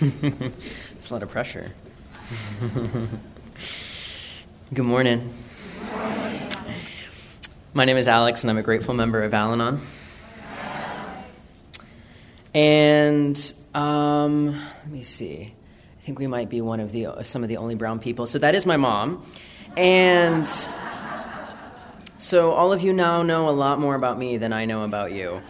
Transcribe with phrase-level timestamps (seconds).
[0.00, 1.72] it's a lot of pressure.
[4.72, 5.34] Good morning.
[7.74, 9.80] My name is Alex, and I'm a grateful member of Al Anon.
[12.54, 15.52] And um, let me see.
[15.98, 18.26] I think we might be one of the some of the only brown people.
[18.26, 19.26] So that is my mom,
[19.76, 20.48] and
[22.18, 25.10] so all of you now know a lot more about me than I know about
[25.10, 25.42] you.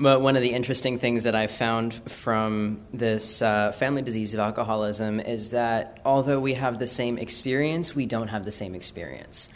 [0.00, 4.40] But one of the interesting things that I found from this uh, family disease of
[4.40, 9.50] alcoholism is that although we have the same experience, we don't have the same experience.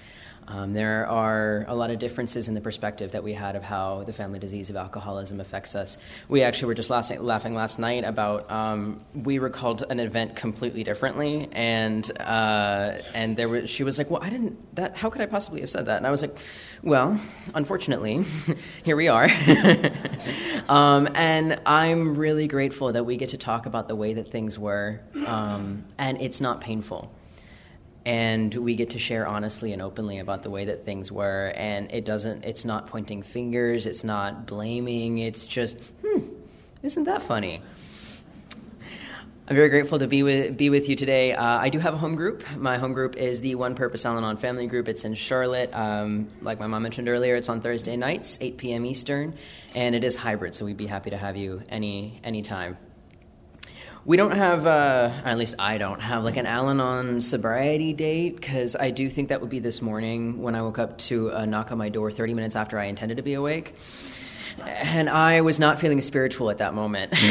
[0.46, 4.04] Um, there are a lot of differences in the perspective that we had of how
[4.04, 5.96] the family disease of alcoholism affects us.
[6.28, 10.84] We actually were just last, laughing last night about um, we recalled an event completely
[10.84, 14.96] differently, and uh, and there was she was like, "Well, I didn't that.
[14.96, 16.36] How could I possibly have said that?" And I was like,
[16.82, 17.18] "Well,
[17.54, 18.24] unfortunately,
[18.84, 19.28] here we are."
[20.68, 24.58] um, and I'm really grateful that we get to talk about the way that things
[24.58, 27.10] were, um, and it's not painful
[28.06, 31.90] and we get to share honestly and openly about the way that things were and
[31.92, 36.20] it doesn't it's not pointing fingers it's not blaming it's just hmm
[36.82, 37.62] isn't that funny
[39.46, 41.34] I'm very grateful to be with be with you today.
[41.34, 42.42] Uh, I do have a home group.
[42.56, 44.88] My home group is the One Purpose Al-Anon Family Group.
[44.88, 45.68] It's in Charlotte.
[45.74, 48.86] Um, like my mom mentioned earlier, it's on Thursday nights, 8 p.m.
[48.86, 49.34] Eastern,
[49.74, 50.54] and it is hybrid.
[50.54, 52.78] So we'd be happy to have you any any time
[54.06, 58.36] we don't have, uh, at least I don't have, like an Al Anon sobriety date
[58.36, 61.46] because I do think that would be this morning when I woke up to a
[61.46, 63.74] knock on my door 30 minutes after I intended to be awake.
[64.66, 67.14] And I was not feeling spiritual at that moment.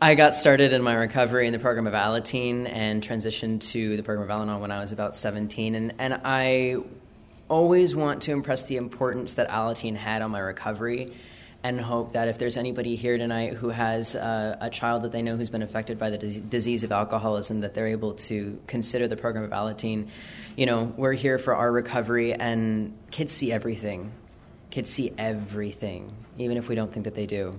[0.00, 4.02] I got started in my recovery in the program of Alateen and transitioned to the
[4.02, 5.74] program of Al Anon when I was about 17.
[5.74, 6.76] And, and I
[7.48, 11.14] always want to impress the importance that Alateen had on my recovery
[11.64, 15.22] and hope that if there's anybody here tonight who has uh, a child that they
[15.22, 19.16] know who's been affected by the disease of alcoholism, that they're able to consider the
[19.16, 20.08] program of Alateen.
[20.56, 24.12] You know, we're here for our recovery, and kids see everything.
[24.70, 27.58] Kids see everything, even if we don't think that they do.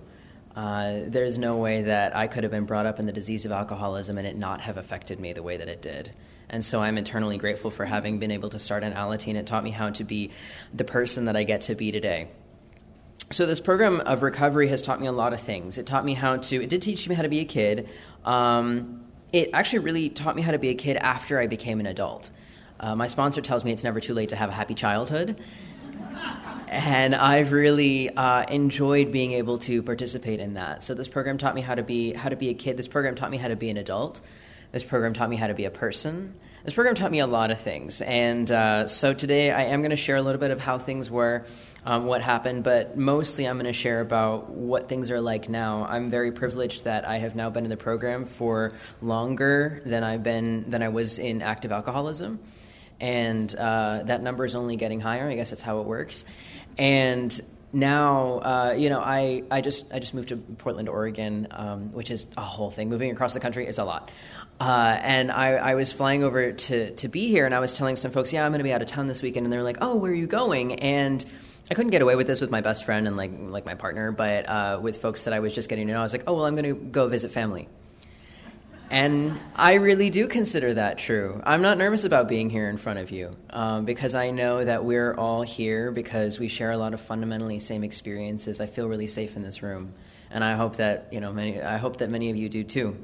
[0.56, 3.52] Uh, there's no way that I could have been brought up in the disease of
[3.52, 6.12] alcoholism and it not have affected me the way that it did.
[6.50, 9.36] And so I'm eternally grateful for having been able to start on Alateen.
[9.36, 10.32] It taught me how to be
[10.74, 12.30] the person that I get to be today
[13.32, 15.78] so this program of recovery has taught me a lot of things.
[15.78, 16.64] It taught me how to.
[16.64, 17.88] It did teach me how to be a kid.
[18.26, 21.86] Um, it actually really taught me how to be a kid after I became an
[21.86, 22.32] adult.
[22.80, 25.40] Uh, my sponsor tells me it's never too late to have a happy childhood.
[26.68, 30.84] And I've really uh, enjoyed being able to participate in that.
[30.84, 32.78] So this program taught me how to be how to be a kid.
[32.78, 34.22] This program taught me how to be an adult.
[34.72, 36.36] This program taught me how to be a person.
[36.64, 38.02] This program taught me a lot of things.
[38.02, 41.10] And uh, so today I am going to share a little bit of how things
[41.10, 41.46] were
[41.86, 45.86] um, what happened, but mostly I'm going to share about what things are like now.
[45.86, 50.24] I'm very privileged that I have now been in the program for longer than I've
[50.24, 52.40] been than I was in active alcoholism,
[53.00, 55.28] and uh, that number is only getting higher.
[55.30, 56.26] I guess that's how it works,
[56.78, 57.40] and
[57.72, 62.12] now uh, you know I, I just I just moved to Portland, Oregon, um, which
[62.12, 62.90] is a whole thing.
[62.90, 64.12] Moving across the country is a lot.
[64.60, 67.96] Uh, and I, I, was flying over to, to be here, and I was telling
[67.96, 69.78] some folks, "Yeah, I'm going to be out of town this weekend," and they're like,
[69.80, 71.26] "Oh, where are you going?" And
[71.72, 74.12] I couldn't get away with this with my best friend and like like my partner,
[74.12, 76.34] but uh, with folks that I was just getting to know, I was like, oh
[76.34, 77.68] well, I'm going to go visit family.
[78.92, 81.40] And I really do consider that true.
[81.46, 84.84] I'm not nervous about being here in front of you um, because I know that
[84.84, 88.60] we're all here because we share a lot of fundamentally same experiences.
[88.60, 89.94] I feel really safe in this room,
[90.32, 91.62] and I hope that you know many.
[91.62, 92.98] I hope that many of you do too.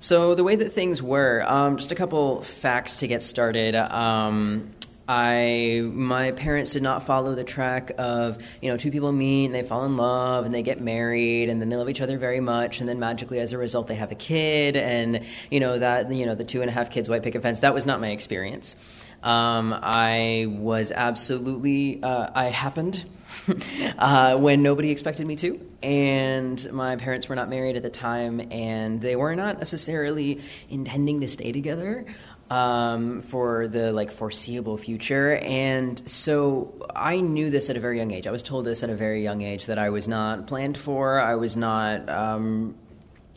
[0.00, 3.76] So the way that things were, um, just a couple facts to get started.
[3.76, 4.72] Um,
[5.08, 9.54] I my parents did not follow the track of you know two people meet and
[9.54, 12.40] they fall in love and they get married and then they love each other very
[12.40, 16.10] much and then magically as a result they have a kid and you know that
[16.10, 18.10] you know the two and a half kids white picket fence that was not my
[18.10, 18.76] experience.
[19.22, 23.04] Um, I was absolutely uh, I happened
[23.98, 25.60] uh, when nobody expected me to.
[25.82, 30.40] And my parents were not married at the time, and they were not necessarily
[30.70, 32.06] intending to stay together
[32.50, 35.36] um, for the like foreseeable future.
[35.36, 38.26] And so I knew this at a very young age.
[38.26, 41.20] I was told this at a very young age that I was not planned for.
[41.20, 42.08] I was not.
[42.08, 42.76] Um,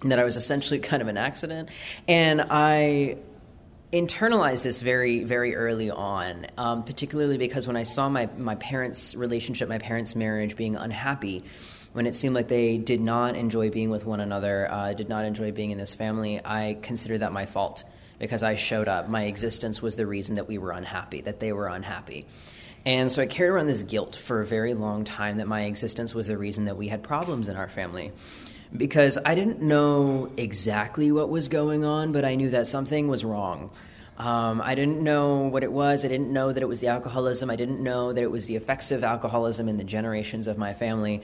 [0.03, 1.69] that I was essentially kind of an accident,
[2.07, 3.17] and I
[3.93, 9.15] internalized this very very early on um, particularly because when i saw my, my parents
[9.15, 11.41] relationship my parents marriage being unhappy
[11.93, 15.23] when it seemed like they did not enjoy being with one another uh, did not
[15.23, 17.85] enjoy being in this family i considered that my fault
[18.19, 19.09] because I showed up.
[19.09, 22.25] My existence was the reason that we were unhappy, that they were unhappy.
[22.85, 26.15] And so I carried around this guilt for a very long time that my existence
[26.15, 28.11] was the reason that we had problems in our family.
[28.75, 33.23] Because I didn't know exactly what was going on, but I knew that something was
[33.23, 33.71] wrong.
[34.17, 36.03] Um, I didn't know what it was.
[36.03, 37.51] I didn't know that it was the alcoholism.
[37.51, 40.73] I didn't know that it was the effects of alcoholism in the generations of my
[40.73, 41.21] family.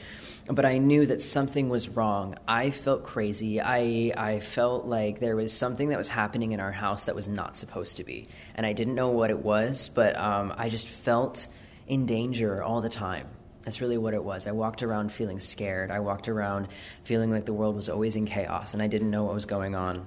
[0.47, 2.35] But I knew that something was wrong.
[2.47, 3.61] I felt crazy.
[3.61, 7.29] I, I felt like there was something that was happening in our house that was
[7.29, 8.27] not supposed to be.
[8.55, 11.47] And I didn't know what it was, but um, I just felt
[11.87, 13.27] in danger all the time.
[13.61, 14.45] That's really what it was.
[14.45, 15.89] I walked around feeling scared.
[15.89, 16.67] I walked around
[17.05, 19.75] feeling like the world was always in chaos and I didn't know what was going
[19.75, 20.05] on.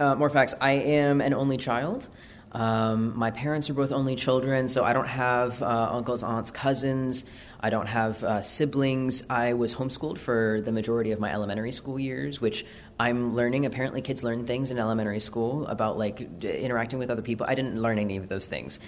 [0.00, 2.08] Uh, more facts I am an only child.
[2.52, 7.24] Um, my parents are both only children, so I don't have uh, uncles, aunts, cousins.
[7.60, 9.22] I don't have uh, siblings.
[9.30, 12.66] I was homeschooled for the majority of my elementary school years, which
[13.00, 13.64] I'm learning.
[13.64, 17.46] Apparently, kids learn things in elementary school about like d- interacting with other people.
[17.48, 18.80] I didn't learn any of those things,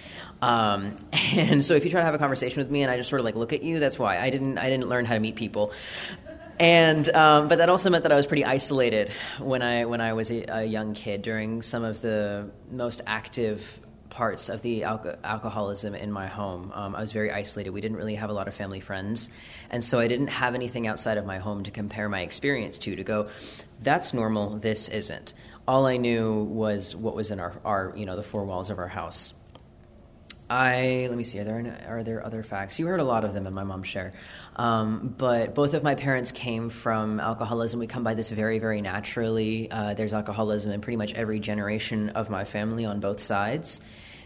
[0.43, 3.09] um, and so if you try to have a conversation with me and I just
[3.09, 4.59] sort of like look at you, that's why I didn't.
[4.59, 5.73] I didn't learn how to meet people
[6.59, 10.13] and um, but that also meant that I was pretty isolated when I when I
[10.13, 13.81] was a, a young kid during some of the most active
[14.11, 16.71] parts of the alco- alcoholism in my home.
[16.73, 17.71] Um, I was very isolated.
[17.71, 19.29] We didn't really have a lot of family friends,
[19.71, 22.95] and so I didn't have anything outside of my home to compare my experience to.
[22.95, 23.29] To go,
[23.83, 24.59] that's normal.
[24.59, 25.35] This isn't.
[25.67, 28.79] All I knew was what was in our, our you know the four walls of
[28.79, 29.35] our house.
[30.49, 31.41] I let me see.
[31.41, 32.79] Are there are there other facts?
[32.79, 34.13] You heard a lot of them in my mom's share,
[34.57, 37.81] um, but both of my parents came from alcoholism.
[37.81, 39.71] We come by this very very naturally.
[39.71, 43.81] Uh, there's alcoholism in pretty much every generation of my family on both sides,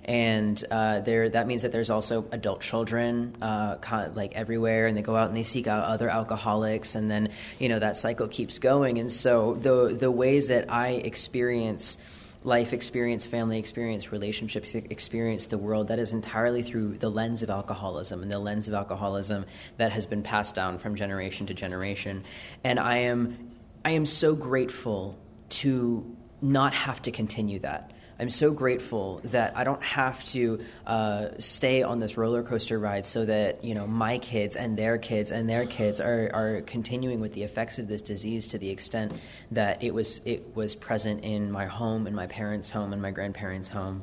[0.04, 3.76] and uh, there that means that there's also adult children uh,
[4.14, 7.69] like everywhere, and they go out and they seek out other alcoholics, and then you
[7.69, 8.98] know that cycle keeps going.
[8.98, 11.98] And so the the ways that I experience
[12.44, 17.50] life experience, family experience, relationships experience, the world, that is entirely through the lens of
[17.50, 19.44] alcoholism and the lens of alcoholism
[19.76, 22.23] that has been passed down from generation to generation.
[22.64, 23.50] And I am,
[23.85, 25.19] I am so grateful
[25.50, 27.93] to not have to continue that.
[28.20, 33.06] I'm so grateful that I don't have to uh, stay on this roller coaster ride
[33.06, 37.20] so that you know my kids and their kids and their kids are, are continuing
[37.20, 39.12] with the effects of this disease to the extent
[39.52, 43.12] that it was it was present in my home, in my parents' home, and my
[43.12, 44.02] grandparents' home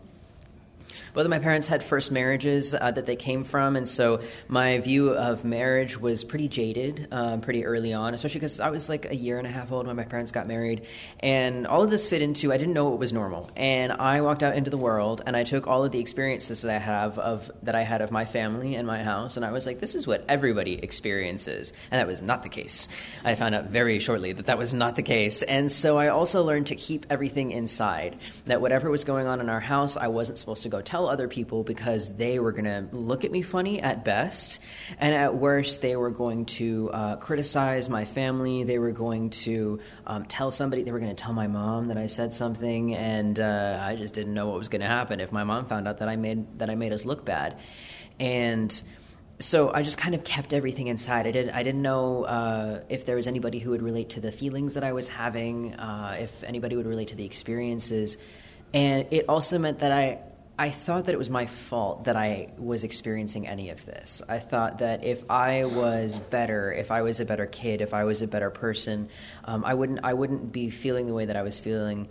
[1.14, 4.80] both of my parents had first marriages uh, that they came from, and so my
[4.80, 9.06] view of marriage was pretty jaded um, pretty early on, especially because I was like
[9.12, 10.86] a year and a half old when my parents got married.
[11.20, 13.50] And all of this fit into I didn't know what was normal.
[13.56, 16.76] And I walked out into the world and I took all of the experiences that
[16.76, 19.66] I have of that I had of my family and my house, and I was
[19.66, 21.74] like, this is what everybody experiences.
[21.92, 22.88] And that was not the case.
[23.24, 25.42] I found out very shortly that that was not the case.
[25.44, 29.50] And so I also learned to keep everything inside, that whatever was going on in
[29.50, 32.96] our house, I wasn't supposed to go tell other people because they were going to
[32.96, 34.62] look at me funny at best,
[35.00, 38.64] and at worst, they were going to uh, criticize my family.
[38.64, 40.84] They were going to um, tell somebody.
[40.84, 44.14] They were going to tell my mom that I said something, and uh, I just
[44.14, 46.60] didn't know what was going to happen if my mom found out that I made
[46.60, 47.58] that I made us look bad,
[48.20, 48.82] and
[49.40, 51.28] so I just kind of kept everything inside.
[51.28, 51.56] I didn't.
[51.56, 54.84] I didn't know uh, if there was anybody who would relate to the feelings that
[54.84, 58.18] I was having, uh, if anybody would relate to the experiences,
[58.74, 60.20] and it also meant that I
[60.58, 64.22] I thought that it was my fault that I was experiencing any of this.
[64.30, 68.06] I thought that if I was better, if I was a better kid, if I
[68.06, 69.10] was a better person,
[69.44, 72.08] um, I wouldn't I wouldn't be feeling the way that I was feeling,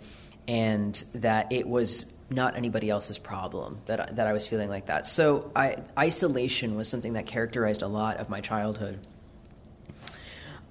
[0.47, 5.07] and that it was not anybody else's problem that that I was feeling like that.
[5.07, 8.99] So I, isolation was something that characterized a lot of my childhood.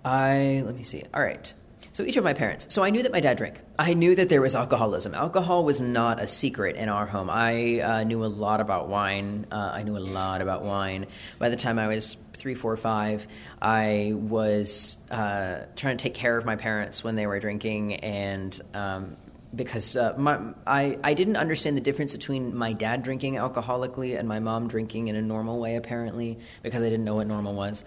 [0.04, 1.02] I let me see.
[1.12, 1.52] All right.
[1.94, 2.66] So each of my parents.
[2.70, 3.60] So I knew that my dad drank.
[3.78, 5.14] I knew that there was alcoholism.
[5.14, 7.30] Alcohol was not a secret in our home.
[7.30, 9.46] I uh, knew a lot about wine.
[9.52, 11.06] Uh, I knew a lot about wine.
[11.38, 13.28] By the time I was three, four, five,
[13.62, 18.60] I was uh, trying to take care of my parents when they were drinking, and
[18.74, 19.16] um,
[19.54, 24.26] because uh, my, I, I didn't understand the difference between my dad drinking alcoholically and
[24.26, 27.84] my mom drinking in a normal way, apparently, because I didn't know what normal was.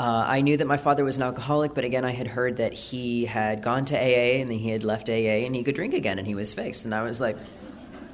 [0.00, 2.72] Uh, I knew that my father was an alcoholic, but again, I had heard that
[2.72, 5.94] he had gone to AA and then he had left AA and he could drink
[5.94, 6.84] again and he was fixed.
[6.84, 7.36] And I was like,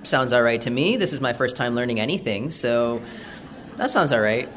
[0.02, 0.96] sounds all right to me.
[0.96, 3.00] This is my first time learning anything, so
[3.76, 4.48] that sounds all right.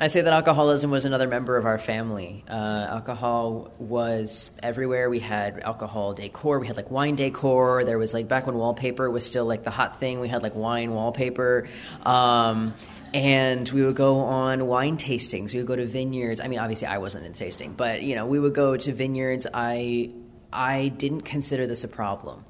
[0.00, 2.44] I say that alcoholism was another member of our family.
[2.48, 5.10] Uh, alcohol was everywhere.
[5.10, 6.60] We had alcohol decor.
[6.60, 7.82] We had like wine decor.
[7.82, 10.20] There was like back when wallpaper was still like the hot thing.
[10.20, 11.68] We had like wine wallpaper.
[12.06, 12.74] Um,
[13.14, 15.52] and we would go on wine tastings.
[15.52, 16.40] We would go to vineyards.
[16.40, 19.46] I mean, obviously, I wasn't in tasting, but you know, we would go to vineyards.
[19.52, 20.10] I
[20.52, 22.44] I didn't consider this a problem.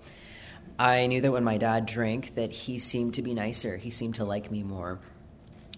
[0.79, 3.77] I knew that when my dad drank, that he seemed to be nicer.
[3.77, 5.01] He seemed to like me more.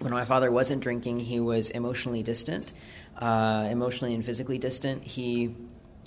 [0.01, 2.73] when my father wasn't drinking, he was emotionally distant,
[3.19, 5.03] uh, emotionally and physically distant.
[5.03, 5.55] He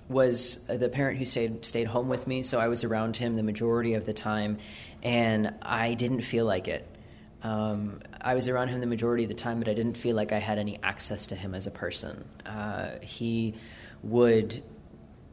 [0.09, 3.43] was the parent who stayed stayed home with me, so I was around him the
[3.43, 4.57] majority of the time,
[5.03, 6.87] and I didn't feel like it.
[7.43, 10.31] Um, I was around him the majority of the time, but I didn't feel like
[10.31, 12.25] I had any access to him as a person.
[12.45, 13.55] Uh, he
[14.01, 14.63] would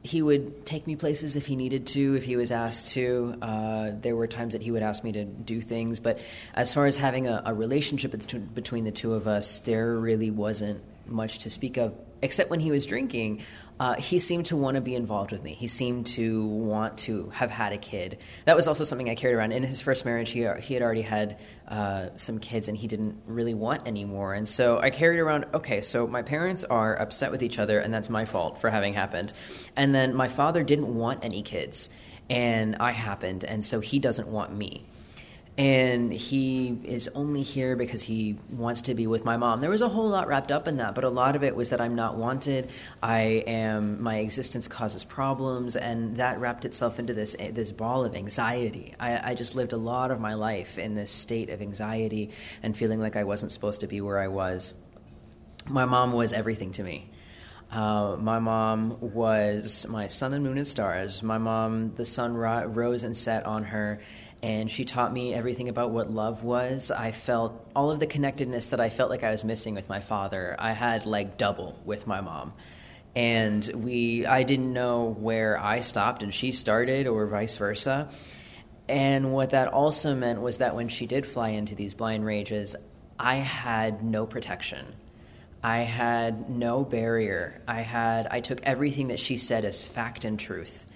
[0.03, 3.37] he would take me places if he needed to, if he was asked to.
[3.43, 6.21] Uh, there were times that he would ask me to do things, but
[6.55, 8.15] as far as having a, a relationship
[8.55, 12.71] between the two of us, there really wasn't much to speak of, except when he
[12.71, 13.43] was drinking.
[13.81, 15.55] Uh, he seemed to want to be involved with me.
[15.55, 18.19] He seemed to want to have had a kid.
[18.45, 19.53] That was also something I carried around.
[19.53, 23.17] In his first marriage, he, he had already had uh, some kids and he didn't
[23.27, 24.35] really want anymore.
[24.35, 27.93] And so I carried around, okay, so my parents are upset with each other, and
[27.93, 29.33] that's my fault for having happened.
[29.77, 31.89] And then my father didn't want any kids,
[32.29, 34.85] and I happened, and so he doesn't want me
[35.59, 39.61] and he is only here because he wants to be with my mom.
[39.61, 41.71] There was a whole lot wrapped up in that, but a lot of it was
[41.71, 42.71] that I'm not wanted.
[43.03, 48.15] I am my existence causes problems, and that wrapped itself into this this ball of
[48.15, 48.95] anxiety.
[48.99, 52.31] I, I just lived a lot of my life in this state of anxiety
[52.63, 54.73] and feeling like I wasn't supposed to be where I was.
[55.69, 57.11] My mom was everything to me.
[57.71, 61.23] Uh, my mom was my sun and moon and stars.
[61.23, 64.01] My mom, the sun ro- rose and set on her,
[64.43, 66.91] and she taught me everything about what love was.
[66.91, 70.01] I felt all of the connectedness that I felt like I was missing with my
[70.01, 70.57] father.
[70.59, 72.55] I had like double with my mom.
[73.15, 78.09] And we I didn't know where I stopped and she started or vice versa.
[78.89, 82.77] And what that also meant was that when she did fly into these blind rages,
[83.19, 84.95] I had no protection.
[85.63, 87.61] I had no barrier.
[87.69, 90.87] I had I took everything that she said as fact and truth.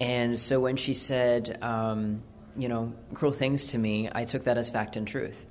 [0.00, 2.22] And so when she said, um,
[2.58, 5.46] you know, cruel things to me, I took that as fact and truth.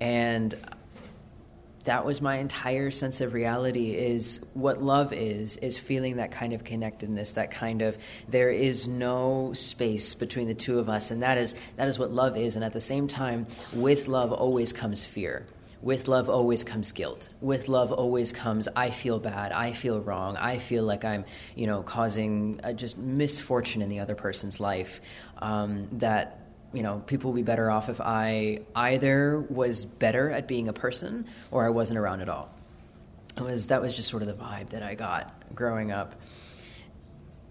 [0.00, 0.54] And
[1.84, 6.52] that was my entire sense of reality is what love is is feeling that kind
[6.52, 11.10] of connectedness that kind of there is no space between the two of us.
[11.10, 12.56] And that is that is what love is.
[12.56, 15.46] And at the same time with love always comes fear.
[15.80, 17.28] With love always comes guilt.
[17.40, 21.24] With love always comes i feel bad i feel wrong i feel like i'm
[21.56, 25.00] you know causing just misfortune in the other person's life
[25.42, 26.38] um, that
[26.72, 30.72] you know people would be better off if i either was better at being a
[30.72, 32.48] person or i wasn't around at all.
[33.36, 36.14] It was that was just sort of the vibe that i got growing up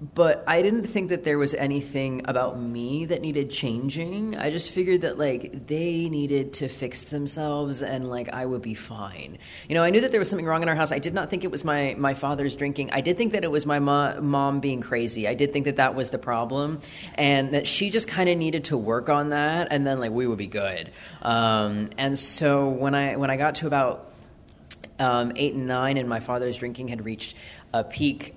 [0.02, 4.36] but I didn't think that there was anything about me that needed changing.
[4.36, 8.74] I just figured that like they needed to fix themselves and like I would be
[8.74, 9.38] fine.
[9.70, 10.92] You know, I knew that there was something wrong in our house.
[10.92, 12.90] I did not think it was my my father's drinking.
[12.92, 15.28] I did think that it was my mo- mom being crazy.
[15.28, 16.82] I did think that that was the problem,
[17.14, 20.26] and that she just kind of needed to work on that, and then like we
[20.26, 20.90] would be good.
[21.22, 24.12] Um, and so when I when I got to about
[24.98, 27.36] um, eight and nine, and my father's drinking had reached
[27.72, 28.36] a peak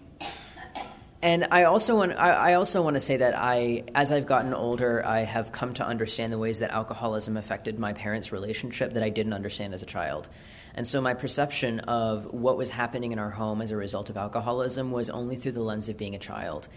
[1.25, 4.52] and I also want I, I also want to say that I, as I've gotten
[4.52, 9.02] older, I have come to understand the ways that alcoholism affected my parents' relationship that
[9.02, 10.28] I didn't understand as a child.
[10.75, 14.19] And so my perception of what was happening in our home as a result of
[14.19, 16.69] alcoholism was only through the lens of being a child.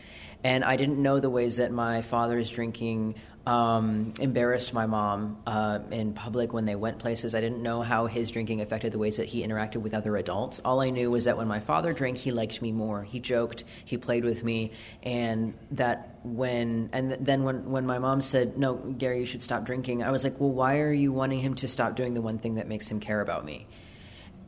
[0.46, 3.16] And I didn't know the ways that my father's drinking
[3.48, 7.34] um, embarrassed my mom uh, in public when they went places.
[7.34, 10.60] I didn't know how his drinking affected the ways that he interacted with other adults.
[10.66, 13.04] All I knew was that when my father drank, he liked me more.
[13.04, 18.20] He joked, he played with me, and that when and then when when my mom
[18.20, 21.40] said, "No, Gary, you should stop drinking," I was like, "Well, why are you wanting
[21.40, 23.66] him to stop doing the one thing that makes him care about me?"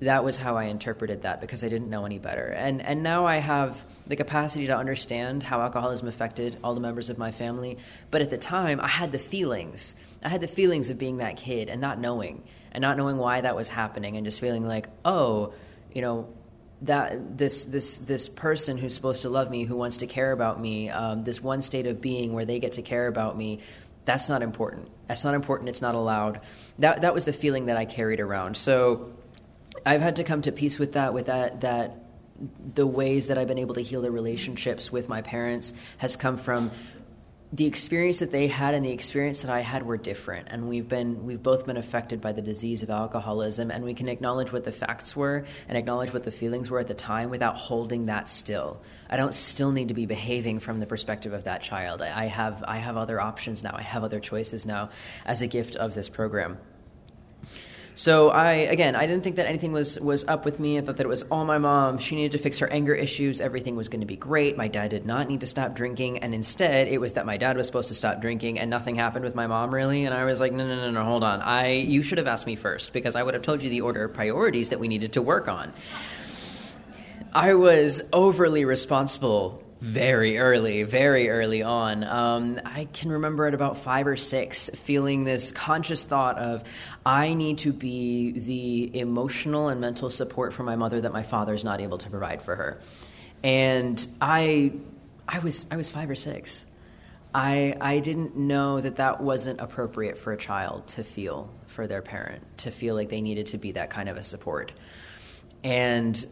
[0.02, 2.46] That was how I interpreted that because I didn't know any better.
[2.46, 7.10] And and now I have the capacity to understand how alcoholism affected all the members
[7.10, 7.78] of my family.
[8.10, 9.96] But at the time, I had the feelings.
[10.24, 13.42] I had the feelings of being that kid and not knowing and not knowing why
[13.42, 15.54] that was happening and just feeling like, oh,
[15.94, 16.30] you know,
[16.84, 20.62] that this this this person who's supposed to love me, who wants to care about
[20.62, 23.60] me, um, this one state of being where they get to care about me,
[24.06, 24.88] that's not important.
[25.08, 25.68] That's not important.
[25.68, 26.40] It's not allowed.
[26.80, 28.56] That that was the feeling that I carried around.
[28.56, 29.12] So
[29.90, 31.98] I've had to come to peace with that, with that, that
[32.76, 36.38] the ways that I've been able to heal the relationships with my parents has come
[36.38, 36.70] from
[37.52, 40.88] the experience that they had and the experience that I had were different, and we've
[40.88, 44.64] been we've both been affected by the disease of alcoholism, and we can acknowledge what
[44.64, 48.30] the facts were and acknowledge what the feelings were at the time without holding that
[48.30, 48.84] still.
[49.10, 52.04] I don't still need to be behaving from the perspective of that child.
[52.04, 53.74] I have I have other options now.
[53.74, 54.92] I have other choices now
[55.26, 56.60] as a gift of this program.
[58.00, 60.78] So I again, I didn't think that anything was was up with me.
[60.78, 61.98] I thought that it was all my mom.
[61.98, 63.42] She needed to fix her anger issues.
[63.42, 64.56] Everything was going to be great.
[64.56, 67.58] My dad did not need to stop drinking, and instead, it was that my dad
[67.58, 70.06] was supposed to stop drinking, and nothing happened with my mom really.
[70.06, 71.42] And I was like, no, no, no, no, hold on.
[71.42, 74.06] I you should have asked me first because I would have told you the order
[74.06, 75.74] of priorities that we needed to work on.
[77.34, 82.04] I was overly responsible very early, very early on.
[82.04, 86.64] Um, I can remember at about five or six feeling this conscious thought of,
[87.06, 91.54] I need to be the emotional and mental support for my mother that my father
[91.54, 92.82] is not able to provide for her.
[93.42, 94.74] And I,
[95.28, 96.66] I was, I was five or six.
[97.34, 102.02] I, I didn't know that that wasn't appropriate for a child to feel for their
[102.02, 104.74] parent, to feel like they needed to be that kind of a support.
[105.64, 106.26] And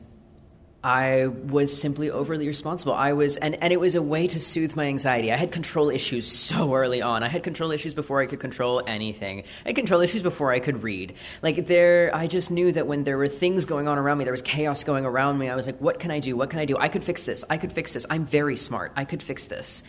[0.87, 2.93] I was simply overly responsible.
[2.93, 5.33] I was, and, and it was a way to soothe my anxiety.
[5.33, 7.23] I had control issues so early on.
[7.23, 9.43] I had control issues before I could control anything.
[9.65, 11.15] I had control issues before I could read.
[11.41, 14.31] Like there, I just knew that when there were things going on around me, there
[14.31, 15.49] was chaos going around me.
[15.49, 16.37] I was like, what can I do?
[16.37, 16.77] What can I do?
[16.77, 17.43] I could fix this.
[17.49, 18.05] I could fix this.
[18.09, 18.93] I'm very smart.
[18.95, 19.83] I could fix this.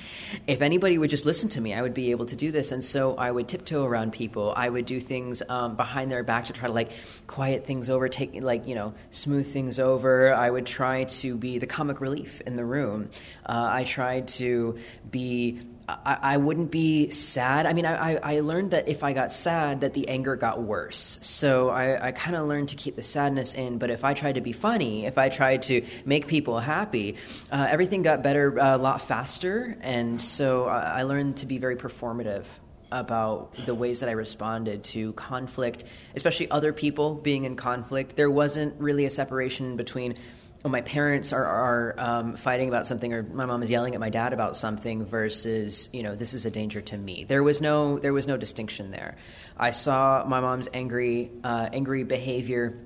[0.48, 2.72] If anybody would just listen to me, I would be able to do this.
[2.72, 4.52] And so I would tiptoe around people.
[4.56, 6.90] I would do things um, behind their back to try to like
[7.28, 10.34] quiet things over, take like you know, smooth things over.
[10.34, 13.10] I would try to be the comic relief in the room.
[13.46, 14.78] Uh, I tried to
[15.10, 17.64] be I, I, wouldn't be sad.
[17.64, 21.18] I mean, I, I, learned that if I got sad, that the anger got worse.
[21.22, 23.78] So I, I kind of learned to keep the sadness in.
[23.78, 27.16] But if I tried to be funny, if I tried to make people happy,
[27.50, 29.78] uh, everything got better uh, a lot faster.
[29.80, 32.44] And so I, I learned to be very performative
[32.92, 38.16] about the ways that I responded to conflict, especially other people being in conflict.
[38.16, 40.16] There wasn't really a separation between
[40.64, 44.00] oh, my parents are, are um, fighting about something, or my mom is yelling at
[44.00, 47.24] my dad about something, versus you know this is a danger to me.
[47.24, 49.16] There was no there was no distinction there.
[49.56, 52.78] I saw my mom's angry uh, angry behavior.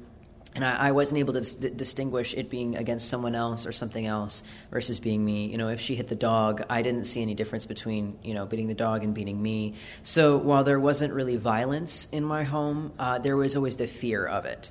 [0.54, 4.04] And I, I wasn't able to dis- distinguish it being against someone else or something
[4.04, 5.46] else versus being me.
[5.46, 8.44] You know, if she hit the dog, I didn't see any difference between you know
[8.44, 9.76] beating the dog and beating me.
[10.02, 14.26] So while there wasn't really violence in my home, uh, there was always the fear
[14.26, 14.70] of it.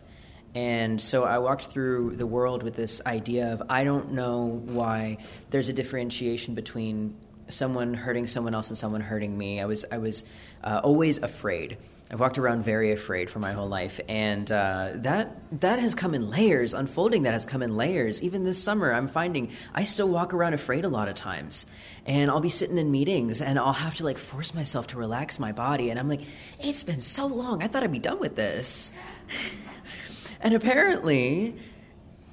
[0.53, 5.17] And so I walked through the world with this idea of I don't know why
[5.49, 7.15] there's a differentiation between
[7.47, 9.61] someone hurting someone else and someone hurting me.
[9.61, 10.23] I was I was
[10.63, 11.77] uh, always afraid.
[12.11, 16.13] I've walked around very afraid for my whole life, and uh, that that has come
[16.13, 16.73] in layers.
[16.73, 18.21] Unfolding that has come in layers.
[18.21, 21.65] Even this summer, I'm finding I still walk around afraid a lot of times,
[22.05, 25.39] and I'll be sitting in meetings, and I'll have to like force myself to relax
[25.39, 26.21] my body, and I'm like,
[26.59, 27.63] it's been so long.
[27.63, 28.91] I thought I'd be done with this.
[30.41, 31.55] And apparently,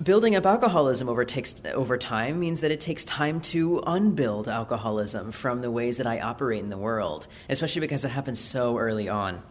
[0.02, 5.32] building up alcoholism over, takes, over time means that it takes time to unbuild alcoholism
[5.32, 9.08] from the ways that I operate in the world, especially because it happens so early
[9.08, 9.42] on.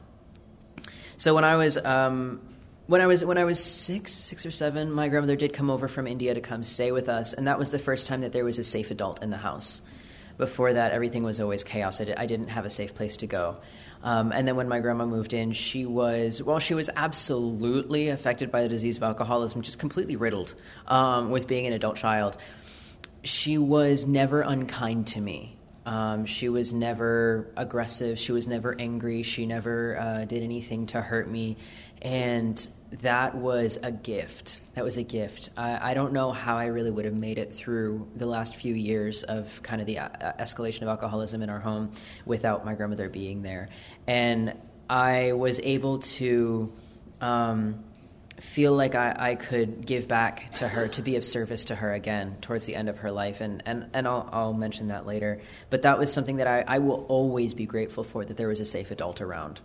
[1.18, 2.42] So when I was um,
[2.86, 5.88] when I was when I was six, six or seven, my grandmother did come over
[5.88, 8.46] from India to come stay with us, and that was the first time that there
[8.46, 9.82] was a safe adult in the house.
[10.38, 12.00] Before that, everything was always chaos.
[12.00, 13.58] I, did, I didn't have a safe place to go.
[14.08, 18.54] Um, and then when my grandma moved in, she was, well, she was absolutely affected
[18.54, 20.56] by the disease of alcoholism, just completely riddled
[20.88, 22.38] um, with being an adult child.
[23.24, 25.58] She was never unkind to me.
[25.86, 28.18] Um, she was never aggressive.
[28.18, 29.24] She was never angry.
[29.24, 31.58] She never uh, did anything to hurt me.
[32.02, 34.62] And that was a gift.
[34.76, 35.50] That was a gift.
[35.58, 38.74] I, I, don't know how I really would have made it through the last few
[38.74, 41.92] years of kind of the uh, escalation of alcoholism in our home
[42.26, 43.68] without my grandmother being there.
[44.08, 44.56] And
[44.90, 46.72] I was able to
[47.20, 47.84] um,
[48.40, 51.92] feel like I, I, could give back to her, to be of service to her
[51.92, 53.42] again towards the end of her life.
[53.42, 55.42] And, and, and I'll, I'll mention that later.
[55.70, 58.60] But that was something that I, I will always be grateful for that there was
[58.60, 59.60] a safe adult around.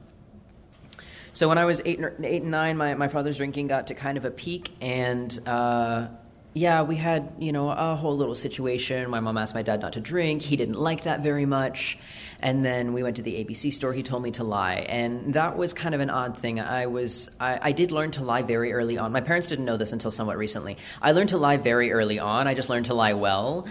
[1.34, 4.18] So when I was eight, eight and nine, my, my father's drinking got to kind
[4.18, 6.08] of a peak, and uh,
[6.52, 9.08] yeah, we had you know a whole little situation.
[9.08, 10.42] My mom asked my dad not to drink.
[10.42, 11.96] He didn't like that very much,
[12.40, 13.94] and then we went to the ABC store.
[13.94, 16.60] He told me to lie, and that was kind of an odd thing.
[16.60, 19.10] I was I, I did learn to lie very early on.
[19.10, 20.76] My parents didn't know this until somewhat recently.
[21.00, 22.46] I learned to lie very early on.
[22.46, 23.66] I just learned to lie well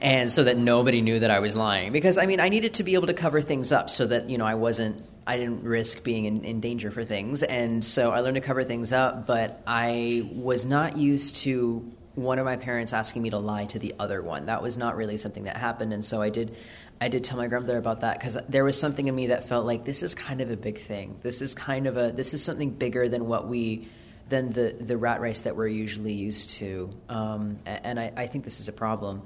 [0.00, 1.92] and so that nobody knew that I was lying.
[1.92, 4.38] Because I mean, I needed to be able to cover things up so that you
[4.38, 7.42] know I wasn't I didn't risk being in, in, danger for things.
[7.42, 12.38] And so I learned to cover things up, but I was not used to one
[12.38, 14.46] of my parents asking me to lie to the other one.
[14.46, 15.92] That was not really something that happened.
[15.92, 16.56] And so I did.
[17.00, 19.66] I did tell my grandmother about that because there was something in me that felt
[19.66, 21.18] like this is kind of a big thing.
[21.22, 23.88] This is kind of a this is something bigger than what we
[24.28, 26.90] than the the rat race that we're usually used to.
[27.08, 29.22] Um, and I, I think this is a problem.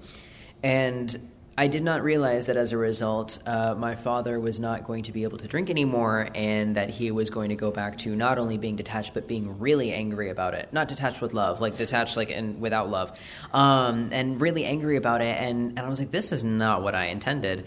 [0.63, 5.03] And I did not realize that as a result, uh, my father was not going
[5.03, 8.15] to be able to drink anymore, and that he was going to go back to
[8.15, 10.73] not only being detached but being really angry about it.
[10.73, 13.19] Not detached with love, like detached like and without love,
[13.53, 15.37] um, and really angry about it.
[15.37, 17.67] And and I was like, this is not what I intended.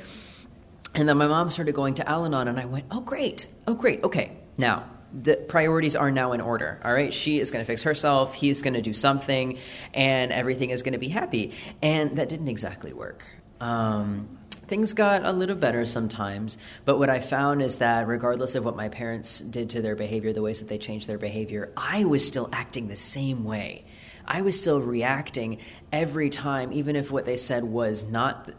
[0.96, 3.74] And then my mom started going to Al Anon, and I went, oh great, oh
[3.74, 6.80] great, okay, now the priorities are now in order.
[6.86, 8.36] All right, she is going to fix herself.
[8.36, 9.58] He's going to do something,
[9.94, 11.52] and everything is going to be happy.
[11.82, 13.26] And that didn't exactly work.
[13.62, 18.66] Um, things got a little better sometimes, but what I found is that regardless of
[18.66, 22.06] what my parents did to their behavior, the ways that they changed their behavior, I
[22.06, 23.86] was still acting the same way.
[24.26, 25.60] I was still reacting
[25.92, 28.50] every time, even if what they said was not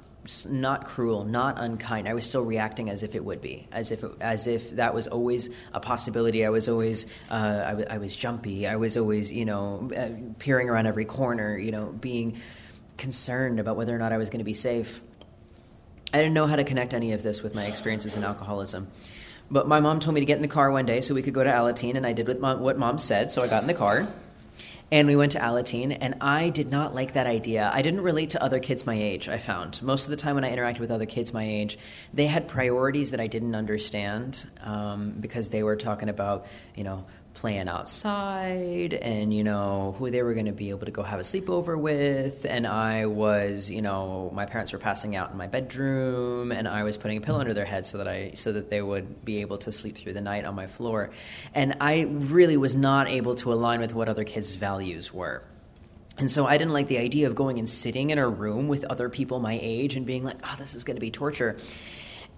[0.49, 2.07] not cruel, not unkind.
[2.07, 4.95] I was still reacting as if it would be, as if it, as if that
[4.95, 6.47] was always a possibility.
[6.47, 8.69] I was always uh, I, w- I was jumpy.
[8.69, 11.59] I was always you know uh, peering around every corner.
[11.59, 12.41] You know, being
[12.97, 15.01] concerned about whether or not I was going to be safe.
[16.13, 18.89] I didn't know how to connect any of this with my experiences in alcoholism.
[19.51, 21.35] But my mom told me to get in the car one day so we could
[21.35, 24.09] go to Alateen, and I did what mom, said, so I got in the car.
[24.91, 27.71] And we went to Alateen, and I did not like that idea.
[27.73, 29.81] I didn't relate to other kids my age, I found.
[29.83, 31.79] Most of the time when I interacted with other kids my age,
[32.13, 37.07] they had priorities that I didn't understand um, because they were talking about, you know,
[37.35, 41.21] playing outside and you know who they were going to be able to go have
[41.21, 42.45] a sleepover with.
[42.45, 46.83] And i was you know my parents were passing out in my bedroom and i
[46.83, 47.43] was putting a pillow mm-hmm.
[47.43, 50.13] under their head so that i so that they would be able to sleep through
[50.13, 51.11] the night on my floor.
[51.55, 55.45] And i really was not able to align with what other kids values were.
[56.19, 58.85] And so I didn't like the idea of going and sitting in a room with
[58.85, 61.57] other people my age and being like, oh, this is going to be torture.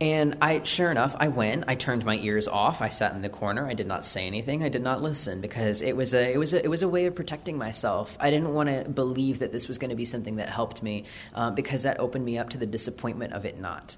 [0.01, 1.65] And I, sure enough, I went.
[1.69, 2.83] I turned my ears off.
[2.83, 3.67] I sat in the corner.
[3.69, 4.65] I did not say anything.
[4.65, 7.07] I did not listen because it was a, it was a, it was a way
[7.07, 8.17] of protecting myself.
[8.19, 11.05] I didn't want to believe that this was going to be something that helped me
[11.35, 13.97] uh, because that opened me up to the disappointment of it not.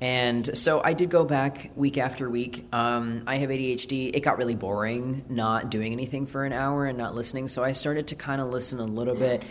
[0.00, 2.66] And so I did go back week after week.
[2.72, 4.14] Um, I have ADHD.
[4.14, 7.48] It got really boring not doing anything for an hour and not listening.
[7.48, 9.42] So I started to kind of listen a little bit.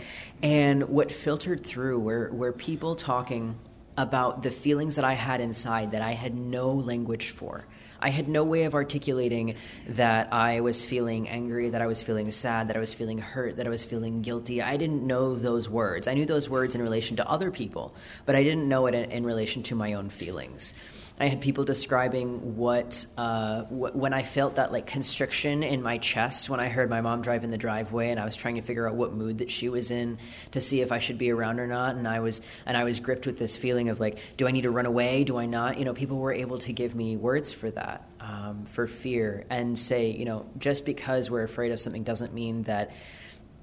[0.42, 3.56] And what filtered through were, were people talking
[3.98, 7.66] about the feelings that I had inside that I had no language for.
[8.00, 9.56] I had no way of articulating
[9.88, 13.56] that I was feeling angry, that I was feeling sad, that I was feeling hurt,
[13.56, 14.62] that I was feeling guilty.
[14.62, 16.06] I didn't know those words.
[16.06, 17.92] I knew those words in relation to other people,
[18.24, 20.74] but I didn't know it in, relation to my own feelings.
[21.20, 25.98] I had people describing what, uh, wh- when I felt that like constriction in my
[25.98, 28.62] chest when I heard my mom drive in the driveway, and I was trying to
[28.62, 30.18] figure out what mood that she was in
[30.52, 31.96] to see if I should be around or not.
[31.96, 34.62] And I was and I was gripped with this feeling of like, do I need
[34.62, 35.24] to run away?
[35.24, 35.78] Do I not?
[35.78, 39.76] You know, people were able to give me words for that, um, for fear, and
[39.76, 42.92] say, you know, just because we're afraid of something doesn't mean that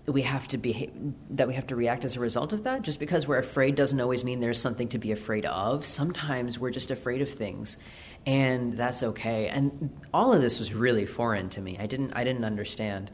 [0.08, 0.92] we have to be
[1.32, 2.84] that we have to react as a result of that?
[2.84, 5.86] Just because we're afraid doesn't always mean there's something to be afraid of.
[5.86, 7.78] Sometimes we're just afraid of things
[8.26, 9.48] and that's okay.
[9.48, 11.78] And all of this was really foreign to me.
[11.80, 13.12] I didn't i didn't understand.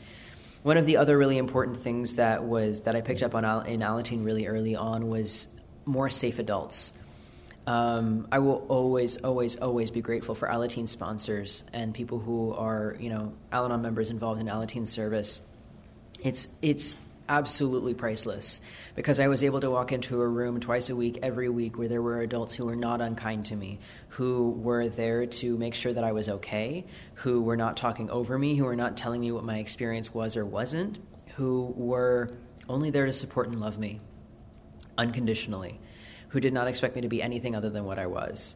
[0.63, 3.81] One of the other really important things that was that i picked up on in
[3.81, 5.47] alateen really early on was
[5.85, 6.93] more safe adults.
[7.67, 12.97] Um, I will always, always, always be grateful for Alateen sponsors and people who are,
[12.99, 15.41] you know, Al Anon members involved in Alateen service
[16.21, 16.95] it's it's
[17.29, 18.59] absolutely priceless
[18.93, 21.87] because I was able to walk into a room twice a week, every week, where
[21.87, 23.79] there were adults who were not unkind to me,
[24.09, 26.83] who were there to make sure that I was okay,
[27.15, 30.35] who were not talking over me, who were not telling me what my experience was
[30.35, 30.99] or wasn't,
[31.35, 32.31] who were
[32.67, 34.01] only there to support and love me
[34.97, 35.79] unconditionally,
[36.29, 38.55] who did not expect me to be anything other than what I was.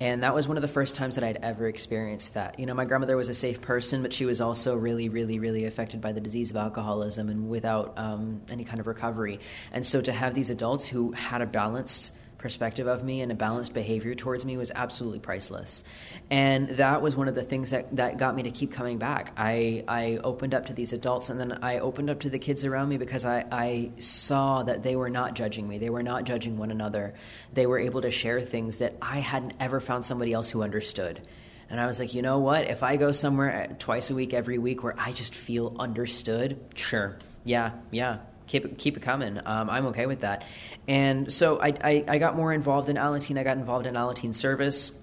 [0.00, 2.58] And that was one of the first times that I'd ever experienced that.
[2.58, 5.64] You know, my grandmother was a safe person, but she was also really, really, really
[5.64, 9.38] affected by the disease of alcoholism and without um, any kind of recovery.
[9.70, 13.34] And so to have these adults who had a balanced perspective of me and a
[13.34, 15.84] balanced behavior towards me was absolutely priceless.
[16.30, 19.32] And that was one of the things that, that got me to keep coming back.
[19.36, 22.64] I, I opened up to these adults and then I opened up to the kids
[22.64, 25.78] around me because I, I saw that they were not judging me.
[25.78, 27.14] They were not judging one another.
[27.52, 31.26] They were able to share things that I hadn't ever found somebody else who understood.
[31.70, 32.66] And I was like, you know what?
[32.66, 37.16] If I go somewhere twice a week, every week, where I just feel understood, sure.
[37.44, 39.38] Yeah, yeah, keep it, keep it coming.
[39.44, 40.44] Um, I'm okay with that.
[40.88, 43.38] And so I, I, I, got more involved in Alateen.
[43.38, 44.98] I got involved in Alateen service.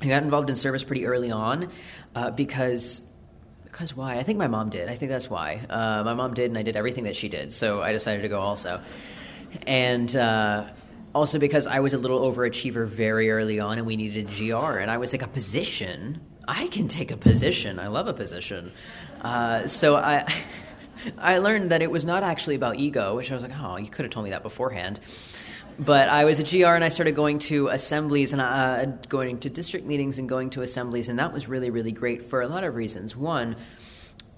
[0.00, 1.70] I got involved in service pretty early on
[2.14, 3.02] uh, because
[3.64, 4.16] because why?
[4.16, 4.88] I think my mom did.
[4.88, 5.60] I think that's why.
[5.68, 7.52] Uh, my mom did, and I did everything that she did.
[7.52, 8.80] So I decided to go also.
[9.66, 10.68] And uh,
[11.14, 14.78] also because I was a little overachiever very early on, and we needed a GR,
[14.78, 16.20] and I was like a position.
[16.46, 17.78] I can take a position.
[17.78, 18.72] I love a position.
[19.20, 20.26] Uh, so I.
[21.16, 23.88] I learned that it was not actually about ego, which I was like, oh, you
[23.88, 25.00] could have told me that beforehand.
[25.78, 29.50] but I was a GR and I started going to assemblies and uh, going to
[29.50, 32.64] district meetings and going to assemblies, and that was really, really great for a lot
[32.64, 33.16] of reasons.
[33.16, 33.54] One,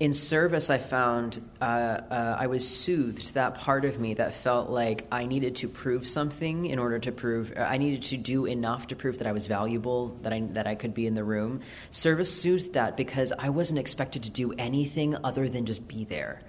[0.01, 3.35] in service, I found uh, uh, I was soothed.
[3.35, 7.13] That part of me that felt like I needed to prove something in order to
[7.13, 10.67] prove I needed to do enough to prove that I was valuable, that I that
[10.67, 11.61] I could be in the room.
[11.91, 16.41] Service soothed that because I wasn't expected to do anything other than just be there.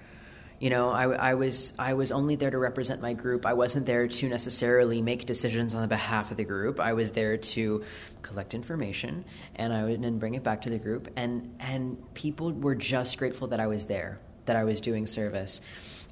[0.62, 3.46] You know, I, I, was I was only there to represent my group.
[3.46, 6.78] I wasn't there to necessarily make decisions on the behalf of the group.
[6.78, 7.82] I was there to
[8.22, 9.24] collect information
[9.56, 11.08] and I would then bring it back to the group.
[11.16, 15.62] And and people were just grateful that I was there, that I was doing service.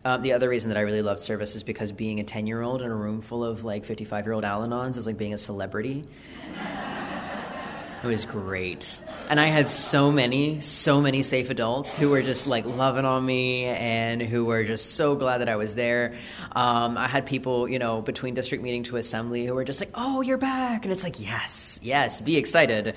[0.04, 2.60] Um, the other reason that I really loved service is because being a ten year
[2.60, 5.32] old in a room full of like fifty five year old Al-Anons is like being
[5.32, 6.06] a celebrity.
[8.02, 8.98] It was great.
[9.28, 13.26] And I had so many, so many safe adults who were just like loving on
[13.26, 16.14] me and who were just so glad that I was there.
[16.52, 19.90] Um, I had people, you know, between district meeting to assembly who were just like,
[19.94, 20.86] oh, you're back.
[20.86, 22.94] And it's like, yes, yes, be excited.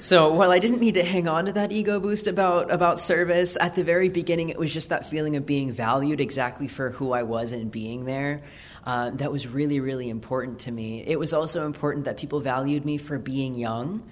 [0.00, 3.56] So while I didn't need to hang on to that ego boost about about service
[3.58, 7.12] at the very beginning, it was just that feeling of being valued exactly for who
[7.12, 8.42] I was and being there
[8.84, 11.02] uh, that was really, really important to me.
[11.06, 14.02] It was also important that people valued me for being young.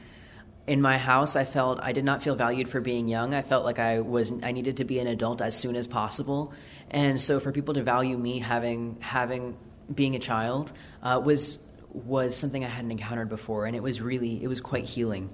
[0.66, 3.35] In my house, I felt I did not feel valued for being young.
[3.35, 6.52] I felt like I was I needed to be an adult as soon as possible,
[6.90, 9.56] and so for people to value me having having
[9.92, 11.58] being a child uh, was
[11.92, 15.30] was something I hadn't encountered before, and it was really it was quite healing.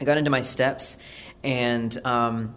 [0.00, 0.98] I got into my steps,
[1.42, 2.54] and um,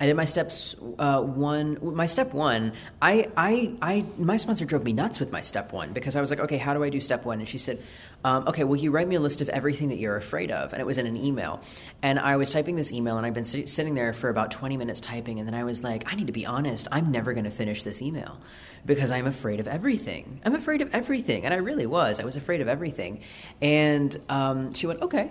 [0.00, 1.78] I did my steps uh, one.
[1.82, 5.92] My step one, I, I, I, my sponsor drove me nuts with my step one
[5.92, 7.38] because I was like, okay, how do I do step one?
[7.38, 7.82] And she said,
[8.24, 10.80] um, okay, well, you write me a list of everything that you're afraid of, and
[10.80, 11.60] it was in an email.
[12.02, 14.78] And I was typing this email, and I'd been sit- sitting there for about 20
[14.78, 16.88] minutes typing, and then I was like, I need to be honest.
[16.90, 18.40] I'm never going to finish this email
[18.86, 20.40] because I'm afraid of everything.
[20.46, 22.20] I'm afraid of everything, and I really was.
[22.20, 23.20] I was afraid of everything.
[23.60, 25.30] And um, she went, okay.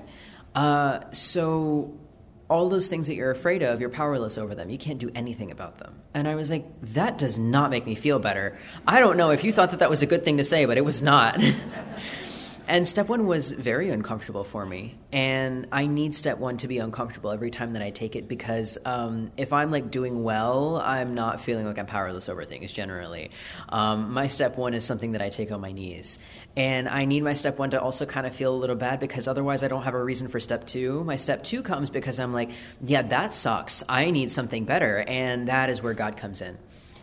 [0.53, 1.97] Uh, so
[2.49, 4.69] all those things that you're afraid of, you're powerless over them.
[4.69, 6.01] You can't do anything about them.
[6.13, 8.57] And I was like, that does not make me feel better.
[8.87, 10.77] I don't know if you thought that that was a good thing to say, but
[10.77, 11.39] it was not.
[12.69, 14.95] and step one was very uncomfortable for me.
[15.11, 18.77] And I need step one to be uncomfortable every time that I take it because
[18.85, 23.31] um, if I'm like doing well, I'm not feeling like I'm powerless over things generally.
[23.69, 26.19] Um, my step one is something that I take on my knees.
[26.55, 29.27] And I need my step one to also kind of feel a little bad because
[29.27, 31.03] otherwise I don't have a reason for step two.
[31.03, 32.51] My step two comes because I'm like,
[32.83, 33.83] yeah, that sucks.
[33.89, 34.99] I need something better.
[35.07, 36.55] And that is where God comes in.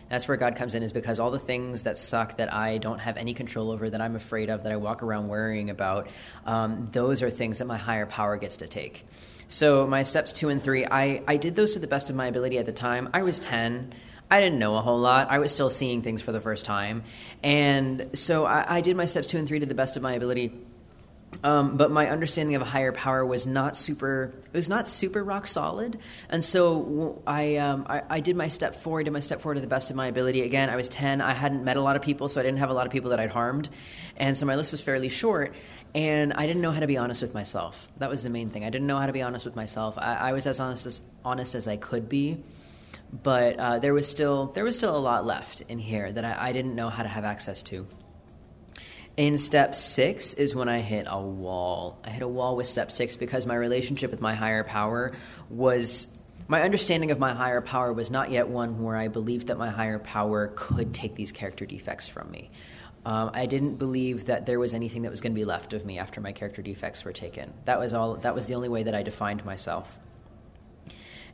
[0.08, 2.98] That's where God comes in, is because all the things that suck that I don't
[2.98, 6.08] have any control over, that I'm afraid of, that I walk around worrying about,
[6.44, 9.04] um, those are things that my higher power gets to take.
[9.48, 12.26] So, my steps two and three, I, I did those to the best of my
[12.26, 13.08] ability at the time.
[13.14, 13.92] I was 10.
[14.30, 15.30] I didn't know a whole lot.
[15.30, 17.04] I was still seeing things for the first time.
[17.44, 20.14] And so I, I did my steps two and three to the best of my
[20.14, 20.52] ability.
[21.42, 24.32] Um, but my understanding of a higher power was not super.
[24.44, 25.98] It was not super rock solid,
[26.30, 29.60] and so I, um, I, I did my step forward, did my step forward to
[29.60, 30.42] the best of my ability.
[30.42, 31.20] Again, I was ten.
[31.20, 33.10] I hadn't met a lot of people, so I didn't have a lot of people
[33.10, 33.68] that I'd harmed,
[34.16, 35.54] and so my list was fairly short.
[35.94, 37.88] And I didn't know how to be honest with myself.
[37.98, 38.64] That was the main thing.
[38.64, 39.96] I didn't know how to be honest with myself.
[39.96, 42.42] I, I was as honest as honest as I could be
[43.22, 46.48] but uh, there was still there was still a lot left in here that I,
[46.48, 47.86] I didn't know how to have access to.
[49.16, 51.98] In step six is when I hit a wall.
[52.04, 55.12] I hit a wall with step six because my relationship with my higher power
[55.48, 56.14] was
[56.48, 59.70] my understanding of my higher power was not yet one where I believed that my
[59.70, 62.50] higher power could take these character defects from me.
[63.06, 65.86] Um, I didn't believe that there was anything that was going to be left of
[65.86, 67.54] me after my character defects were taken.
[67.64, 68.16] That was all.
[68.16, 69.98] That was the only way that I defined myself.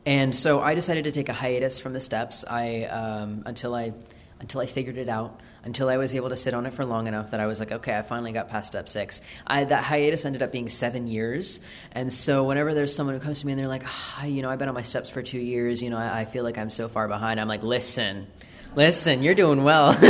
[0.05, 2.45] And so I decided to take a hiatus from the steps.
[2.45, 3.93] I um, until I
[4.39, 5.41] until I figured it out.
[5.65, 7.71] Until I was able to sit on it for long enough that I was like,
[7.71, 9.21] okay, I finally got past step six.
[9.47, 11.61] I, that hiatus ended up being seven years,
[11.93, 14.51] and so whenever there's someone who comes to me and they're like, ah, you know,
[14.51, 16.71] I've been on my steps for two years, you know, I, I feel like I'm
[16.71, 17.41] so far behind.
[17.41, 18.27] I'm like, listen,
[18.75, 19.97] listen, you're doing well.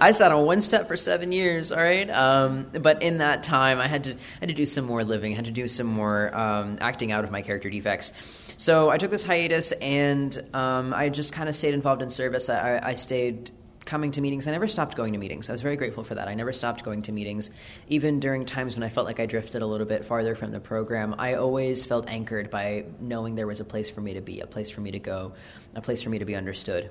[0.00, 2.08] I sat on one step for seven years, all right.
[2.10, 5.46] Um, but in that time, I had to had to do some more living, had
[5.46, 8.12] to do some more um, acting out of my character defects.
[8.56, 12.50] So I took this hiatus and um, I just kind of stayed involved in service.
[12.50, 13.50] I, I, stayed
[13.84, 14.46] coming to meetings.
[14.46, 15.48] I never stopped going to meetings.
[15.48, 16.28] I was very grateful for that.
[16.28, 17.50] I never stopped going to meetings.
[17.88, 20.60] Even during times when I felt like I drifted a little bit farther from the
[20.60, 24.40] program, I always felt anchored by knowing there was a place for me to be,
[24.40, 25.32] a place for me to go,
[25.74, 26.90] a place for me to be understood.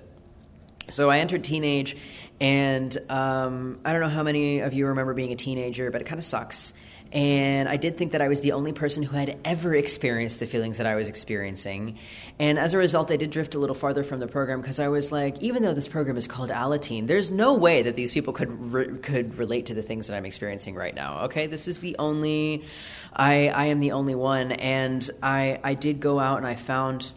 [0.89, 1.95] So I entered teenage,
[2.41, 6.05] and um, I don't know how many of you remember being a teenager, but it
[6.05, 6.73] kind of sucks
[7.11, 10.45] And I did think that I was the only person who had ever experienced the
[10.45, 11.97] feelings that I was experiencing.
[12.37, 14.89] And as a result, I did drift a little farther from the program because I
[14.89, 18.31] was like, even though this program is called Alateen, there's no way that these people
[18.31, 21.21] could re- could relate to the things that I'm experiencing right now.
[21.25, 22.63] Okay, this is the only,
[23.11, 27.11] I I am the only one, and I I did go out and I found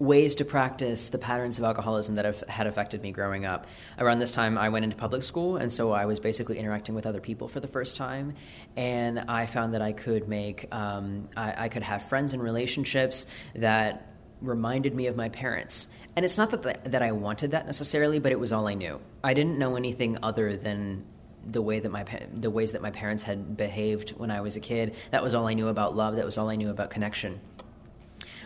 [0.00, 3.66] ways to practice the patterns of alcoholism that have had affected me growing up.
[3.98, 7.06] Around this time, I went into public school, and so I was basically interacting with
[7.06, 8.34] other people for the first time.
[8.76, 13.26] And I found that I could make, um, I, I could have friends and relationships
[13.54, 14.06] that
[14.40, 15.86] reminded me of my parents.
[16.16, 18.74] And it's not that the, that I wanted that necessarily, but it was all I
[18.74, 18.98] knew.
[19.22, 21.04] I didn't know anything other than
[21.44, 24.60] the way that my the ways that my parents had behaved when I was a
[24.60, 24.96] kid.
[25.10, 26.16] That was all I knew about love.
[26.16, 27.40] That was all I knew about connection.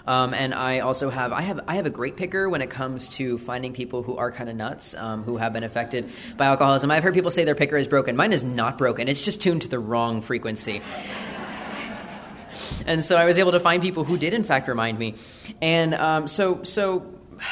[0.06, 3.08] Um, and I also have I have I have a great picker when it comes
[3.10, 6.90] to finding people who are kind of nuts um, who have been affected by alcoholism.
[6.90, 8.14] I've heard people say their picker is broken.
[8.14, 9.08] Mine is not broken.
[9.08, 10.82] It's just tuned to the wrong frequency.
[12.86, 15.14] and so I was able to find people who did in fact remind me.
[15.62, 17.06] And um, so so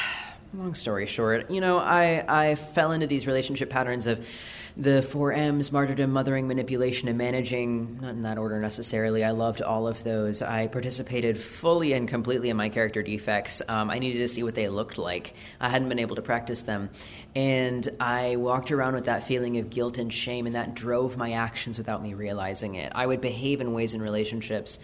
[0.53, 4.27] long story short, you know, I I fell into these relationship patterns of
[4.75, 9.23] the four M's martyrdom, mothering, manipulation, and managing, not in that order necessarily.
[9.23, 10.41] I loved all of those.
[10.41, 13.61] I participated fully and completely in my character defects.
[13.67, 15.35] Um, I needed to see what they looked like.
[15.59, 16.89] I hadn't been able to practice them.
[17.35, 21.33] And I walked around with that feeling of guilt and shame, and that drove my
[21.33, 22.91] actions without me realizing it.
[22.95, 24.79] I would behave in ways in relationships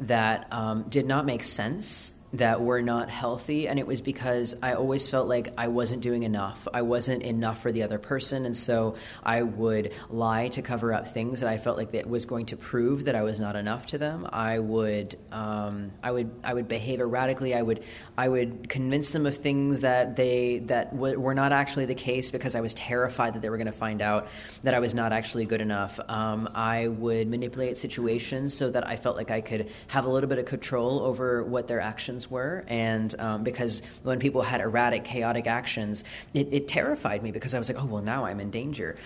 [0.00, 4.72] that um, did not make sense that were not healthy and it was because I
[4.74, 6.66] always felt like I wasn't doing enough.
[6.72, 11.08] I wasn't enough for the other person and so I would lie to cover up
[11.08, 13.86] things that I felt like that was going to prove that I was not enough
[13.86, 14.26] to them.
[14.32, 17.54] I would um, I would I would behave erratically.
[17.54, 17.84] I would
[18.16, 22.30] I would convince them of things that they that w- were not actually the case
[22.30, 24.28] because I was terrified that they were going to find out
[24.62, 26.00] that I was not actually good enough.
[26.08, 30.28] Um, I would manipulate situations so that I felt like I could have a little
[30.28, 34.60] bit of control over what their actions actions were, and um, because when people had
[34.60, 36.04] erratic, chaotic actions,
[36.34, 38.96] it, it terrified me because I was like, oh, well, now I'm in danger.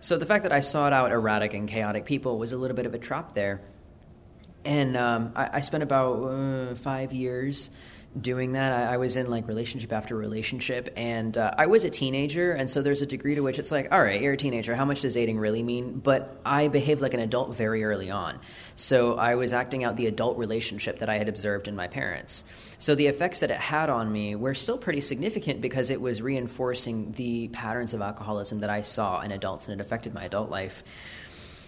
[0.00, 2.86] So the fact that I sought out erratic and chaotic people was a little bit
[2.86, 3.60] of a trap there.
[4.64, 7.70] And um, I, I, spent about uh, five years
[8.20, 8.72] doing that.
[8.72, 12.70] I, I, was in like relationship after relationship, and uh, I was a teenager, and
[12.70, 14.74] so there's a degree to which it's like, all right, you're a teenager.
[14.74, 15.98] How much does dating really mean?
[15.98, 18.38] But I behaved like an adult very early on,
[18.74, 22.44] so I was acting out the adult relationship that I had observed in my parents.
[22.78, 26.20] So the effects that it had on me were still pretty significant because it was
[26.20, 30.50] reinforcing the patterns of alcoholism that I saw in adults, and it affected my adult
[30.50, 30.84] life.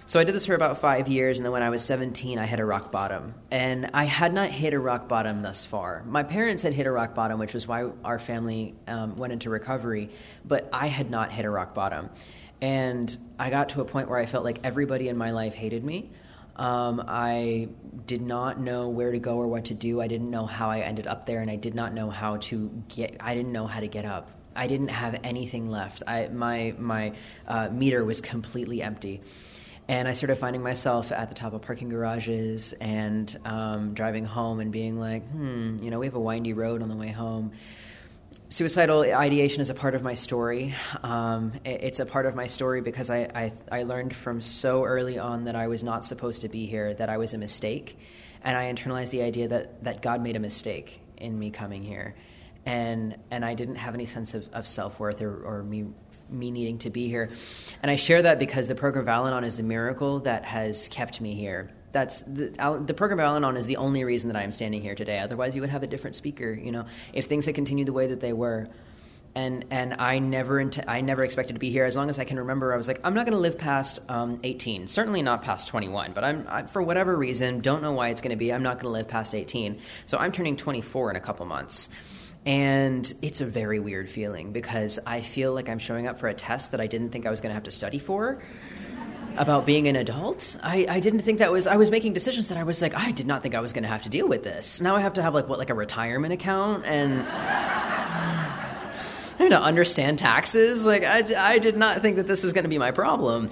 [0.09, 2.47] So I did this for about five years, and then when I was 17, I
[2.47, 3.35] hit a rock bottom.
[3.51, 6.03] And I had not hit a rock bottom thus far.
[6.07, 9.51] My parents had hit a rock bottom, which was why our family um, went into
[9.51, 10.09] recovery,
[10.47, 12.09] but I had not hit a rock bottom.
[12.63, 15.85] And I got to a point where I felt like everybody in my life hated
[15.85, 16.11] me.
[16.59, 17.69] Um, I
[18.07, 20.01] did not know where to go or what to do.
[20.01, 22.71] I didn't know how I ended up there, and I did not know how to
[22.89, 23.17] get.
[23.21, 24.31] I didn't know how to get up.
[24.57, 26.03] I didn't have anything left.
[26.07, 27.13] I, my my
[27.47, 29.21] uh, meter was completely empty.
[29.91, 34.61] And I started finding myself at the top of parking garages and um, driving home
[34.61, 37.53] and being like, hmm, you know, we have a windy road on the way home.
[38.51, 40.75] Suicidal ideation is a part of my story.
[41.03, 45.19] Um, it's a part of my story because I, I, I learned from so early
[45.19, 47.99] on that I was not supposed to be here, that I was a mistake.
[48.43, 52.15] And I internalized the idea that, that God made a mistake in me coming here.
[52.65, 55.87] And, and I didn't have any sense of, of self worth or, or me
[56.31, 57.31] me needing to be here.
[57.83, 60.89] And I share that because the program of Al Anon is a miracle that has
[60.89, 61.71] kept me here.
[61.99, 62.51] That's the,
[62.87, 65.19] the program of Al Anon is the only reason that I am standing here today.
[65.19, 66.53] Otherwise, you would have a different speaker.
[66.53, 68.69] You know, if things had continued the way that they were,
[69.35, 71.85] and and I never I never expected to be here.
[71.85, 73.99] As long as I can remember, I was like, I'm not going to live past
[74.09, 74.87] um, 18.
[74.87, 76.13] Certainly not past 21.
[76.13, 78.53] But I'm I, for whatever reason, don't know why it's going to be.
[78.53, 79.81] I'm not going to live past 18.
[80.07, 81.89] So I'm turning 24 in a couple months.
[82.47, 86.35] And it's a very weird feeling because I feel like I'm showing up for a
[86.35, 88.41] test that I didn't think I was going to have to study for
[89.41, 90.57] about being an adult.
[90.63, 93.13] I, I didn't think that was, I was making decisions that I was like, I
[93.13, 94.81] did not think I was going to have to deal with this.
[94.81, 97.27] Now I have to have like, what, like a retirement account and.
[99.41, 100.85] I have to understand taxes.
[100.85, 103.51] Like I, I did not think that this was going to be my problem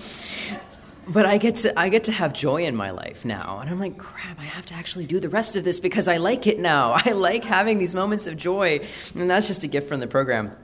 [1.09, 3.79] but I get to I get to have joy in my life now, and I'm
[3.79, 4.39] like, crap!
[4.39, 6.93] I have to actually do the rest of this because I like it now.
[7.05, 10.57] I like having these moments of joy, and that's just a gift from the program.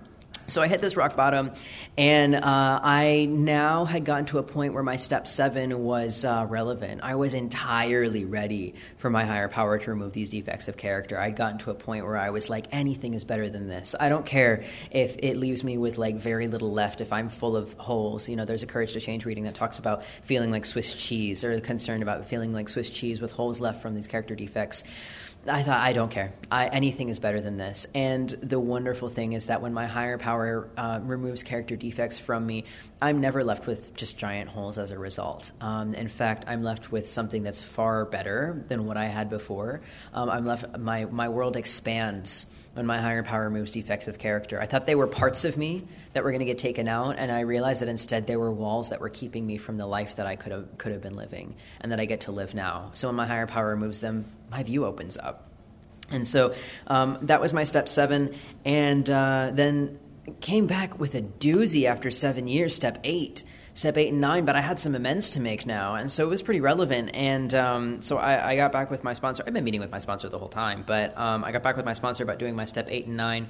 [0.53, 1.51] So I hit this rock bottom,
[1.97, 2.41] and uh,
[2.83, 7.01] I now had gotten to a point where my step seven was uh, relevant.
[7.03, 11.19] I was entirely ready for my higher power to remove these defects of character.
[11.19, 13.95] I'd gotten to a point where I was like, anything is better than this.
[13.99, 17.57] I don't care if it leaves me with like very little left, if I'm full
[17.57, 18.29] of holes.
[18.29, 21.45] You know, there's a Courage to Change reading that talks about feeling like Swiss cheese
[21.45, 24.85] or concerned about feeling like Swiss cheese with holes left from these character defects.
[25.47, 26.33] I thought, I don't care.
[26.53, 27.87] I, anything is better than this.
[27.95, 32.47] And the wonderful thing is that when my higher power uh, removes character defects from
[32.47, 32.65] me,
[33.01, 35.51] I'm never left with just giant holes as a result.
[35.61, 39.81] Um, in fact, I'm left with something that's far better than what I had before.
[40.15, 44.61] Um, I'm left, my, my world expands when my higher power removes defects of character.
[44.61, 47.31] I thought they were parts of me that were going to get taken out, and
[47.31, 50.27] I realized that instead they were walls that were keeping me from the life that
[50.27, 52.91] I could have could have been living, and that I get to live now.
[52.95, 55.49] So when my higher power removes them, my view opens up.
[56.11, 56.55] And so
[56.87, 58.35] um, that was my step seven,
[58.65, 59.99] and uh, then
[60.41, 63.43] came back with a doozy after seven years, step eight
[63.75, 66.29] step eight and nine, but I had some amends to make now, and so it
[66.29, 67.11] was pretty relevant.
[67.15, 69.45] And um, so I, I, got back with my sponsor.
[69.47, 71.87] I've been meeting with my sponsor the whole time, but um, I got back with
[71.87, 73.49] my sponsor about doing my step eight and nine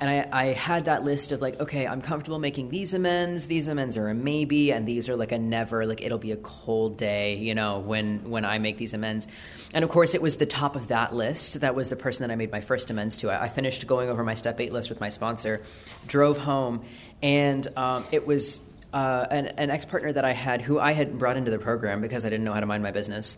[0.00, 3.48] and I, I, had that list of like, okay, I'm comfortable making these amends.
[3.48, 5.84] These amends are a maybe, and these are like a never.
[5.84, 9.28] Like it'll be a cold day, you know, when when I make these amends.
[9.74, 11.60] And of course, it was the top of that list.
[11.60, 13.30] That was the person that I made my first amends to.
[13.30, 15.62] I, I finished going over my step eight list with my sponsor,
[16.06, 16.82] drove home,
[17.22, 18.60] and um, it was
[18.92, 22.00] uh, an, an ex partner that I had who I had brought into the program
[22.00, 23.36] because I didn't know how to mind my business.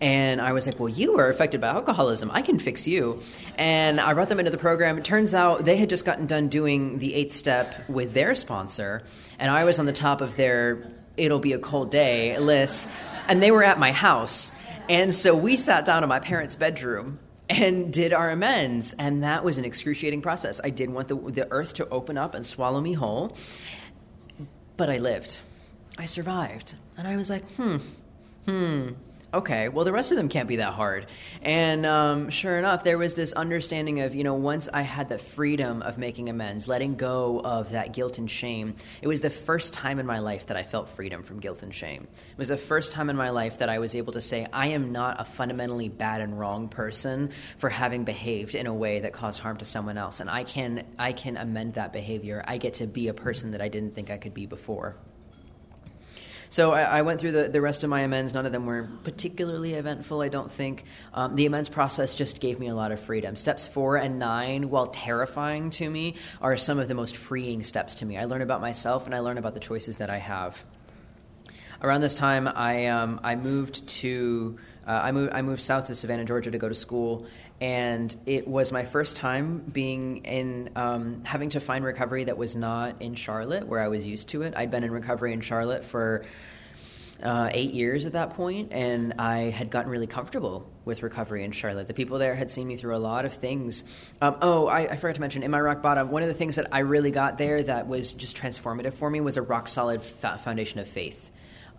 [0.00, 2.30] And I was like, well, you were affected by alcoholism.
[2.32, 3.22] I can fix you.
[3.56, 4.98] And I brought them into the program.
[4.98, 9.02] It turns out they had just gotten done doing the eighth step with their sponsor.
[9.38, 12.88] And I was on the top of their it'll be a cold day list.
[13.28, 14.52] And they were at my house.
[14.88, 18.94] And so we sat down in my parents' bedroom and did our amends.
[18.98, 20.60] And that was an excruciating process.
[20.62, 23.36] I did want the, the earth to open up and swallow me whole.
[24.76, 25.40] But I lived.
[25.98, 26.74] I survived.
[26.96, 27.76] And I was like, hmm,
[28.46, 28.88] hmm,
[29.34, 31.06] okay, well, the rest of them can't be that hard.
[31.42, 35.18] And um, sure enough, there was this understanding of, you know, once I had the
[35.18, 39.72] freedom of making amends, letting go of that guilt and shame, it was the first
[39.74, 42.06] time in my life that I felt freedom from guilt and shame.
[42.14, 44.68] It was the first time in my life that I was able to say, I
[44.68, 49.12] am not a fundamentally bad and wrong person for having behaved in a way that
[49.12, 50.20] caused harm to someone else.
[50.20, 52.44] And I can, I can amend that behavior.
[52.46, 54.96] I get to be a person that I didn't think I could be before.
[56.54, 58.32] So I, I, went through the, the rest of my amends.
[58.32, 60.84] None of them were particularly eventful, I don't think.
[61.12, 63.34] Um, the amends process just gave me a lot of freedom.
[63.34, 67.96] Steps four and nine, while terrifying to me, are some of the most freeing steps
[67.96, 68.18] to me.
[68.18, 70.64] I learn about myself and I learn about the choices that I have.
[71.82, 74.56] Around this time, I, um, I moved to.
[74.86, 77.26] Uh, I, moved, I moved south to Savannah, Georgia to go to school,
[77.64, 82.54] and it was my first time being in um, having to find recovery that was
[82.54, 84.52] not in Charlotte, where I was used to it.
[84.54, 86.26] I'd been in recovery in Charlotte for
[87.22, 91.52] uh, eight years at that point, and I had gotten really comfortable with recovery in
[91.52, 91.88] Charlotte.
[91.88, 93.82] The people there had seen me through a lot of things.
[94.20, 96.56] Um, oh, I, I, forgot to mention in my rock bottom, one of the things
[96.56, 100.02] that I really got there that was just transformative for me was a rock solid
[100.02, 101.30] foundation of faith.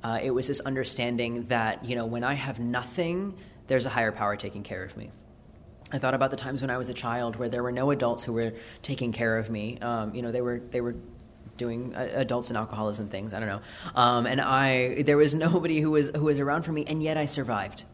[0.04, 3.36] Uh, it was this understanding that you know when I have nothing,
[3.68, 5.12] there's a higher power taking care of me.
[5.92, 8.24] I thought about the times when I was a child where there were no adults
[8.24, 9.78] who were taking care of me.
[9.80, 10.96] Um, you know, they were they were
[11.58, 13.34] doing uh, adults and alcoholism things.
[13.34, 13.62] I don't know.
[13.96, 17.18] Um, and I there was nobody who was who was around for me, and yet
[17.18, 17.86] I survived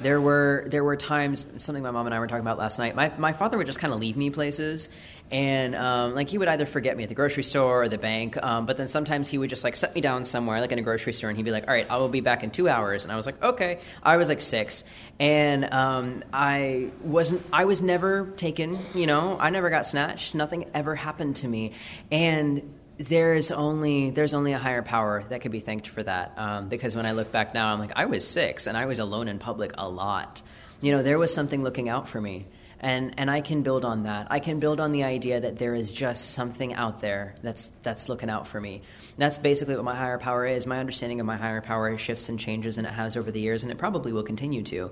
[0.00, 2.94] there were there were times something my mom and I were talking about last night.
[2.94, 4.88] My my father would just kind of leave me places,
[5.30, 8.42] and um, like he would either forget me at the grocery store or the bank,
[8.42, 10.82] um, but then sometimes he would just like set me down somewhere, like in a
[10.82, 13.04] grocery store, and he'd be like, "All right, I will be back in two hours,"
[13.04, 14.84] and I was like, "Okay." I was like six,
[15.18, 17.44] and um, I wasn't.
[17.52, 18.78] I was never taken.
[18.94, 20.34] You know, I never got snatched.
[20.34, 21.72] Nothing ever happened to me,
[22.10, 22.62] and
[23.00, 26.34] there's only there's only a higher power that could be thanked for that.
[26.36, 28.98] Um, because when I look back now, I'm like, I was six and I was
[28.98, 30.42] alone in public a lot.
[30.82, 32.46] You know, there was something looking out for me,
[32.78, 34.26] and and I can build on that.
[34.30, 38.10] I can build on the idea that there is just something out there that's that's
[38.10, 38.74] looking out for me.
[38.74, 40.66] And that's basically what my higher power is.
[40.66, 43.62] My understanding of my higher power shifts and changes, and it has over the years,
[43.62, 44.90] and it probably will continue to.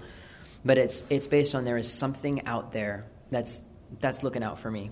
[0.64, 3.60] But it's it's based on there is something out there that's
[4.00, 4.90] that's looking out for me,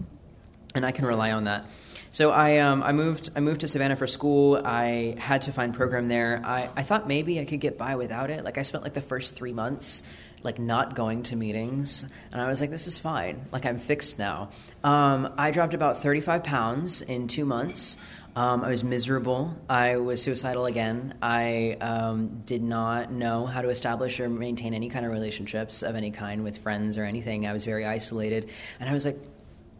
[0.74, 1.64] and I can rely on that.
[2.10, 4.60] So I, um, I moved I moved to Savannah for school.
[4.64, 6.40] I had to find program there.
[6.44, 8.44] I, I thought maybe I could get by without it.
[8.44, 10.02] Like I spent like the first three months
[10.42, 13.46] like not going to meetings, and I was like, this is fine.
[13.52, 14.50] Like I'm fixed now.
[14.84, 17.98] Um, I dropped about 35 pounds in two months.
[18.36, 19.56] Um, I was miserable.
[19.68, 21.14] I was suicidal again.
[21.22, 25.96] I um, did not know how to establish or maintain any kind of relationships of
[25.96, 27.46] any kind with friends or anything.
[27.46, 29.18] I was very isolated, and I was like,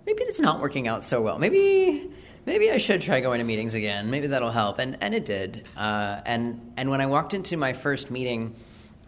[0.07, 1.39] maybe that's not working out so well.
[1.39, 2.11] Maybe
[2.47, 4.11] maybe I should try going to meetings again.
[4.11, 4.79] Maybe that'll help.
[4.79, 5.69] And, and it did.
[5.77, 8.55] Uh, and, and when I walked into my first meeting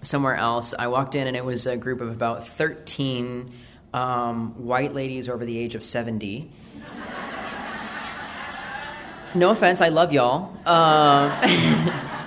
[0.03, 3.51] somewhere else, I walked in and it was a group of about 13
[3.95, 6.51] um, white ladies over the age of 70.
[9.35, 10.53] no offense, I love y'all.
[10.67, 12.11] Um,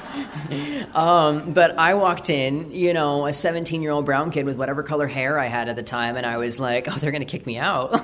[0.93, 4.83] um, but I walked in, you know, a 17 year old brown kid with whatever
[4.83, 7.29] color hair I had at the time, and I was like, oh, they're going to
[7.29, 8.01] kick me out.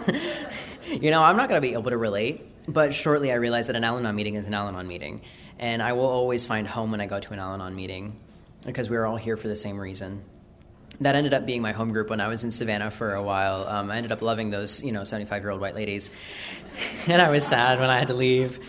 [0.89, 2.43] you know, I'm not going to be able to relate.
[2.67, 5.21] But shortly I realized that an Al Anon meeting is an Al Anon meeting.
[5.57, 8.19] And I will always find home when I go to an Al Anon meeting
[8.65, 10.23] because we are all here for the same reason.
[10.99, 13.67] That ended up being my home group when I was in Savannah for a while.
[13.67, 16.11] Um, I ended up loving those, you know, 75 year old white ladies.
[17.07, 18.59] and I was sad when I had to leave.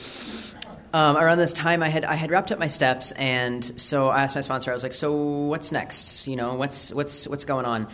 [0.93, 4.23] Um, around this time, I had I had wrapped up my steps, and so I
[4.23, 4.71] asked my sponsor.
[4.71, 6.27] I was like, "So what's next?
[6.27, 7.89] You know, what's what's what's going on?"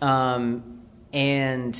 [0.00, 0.80] Um,
[1.12, 1.78] and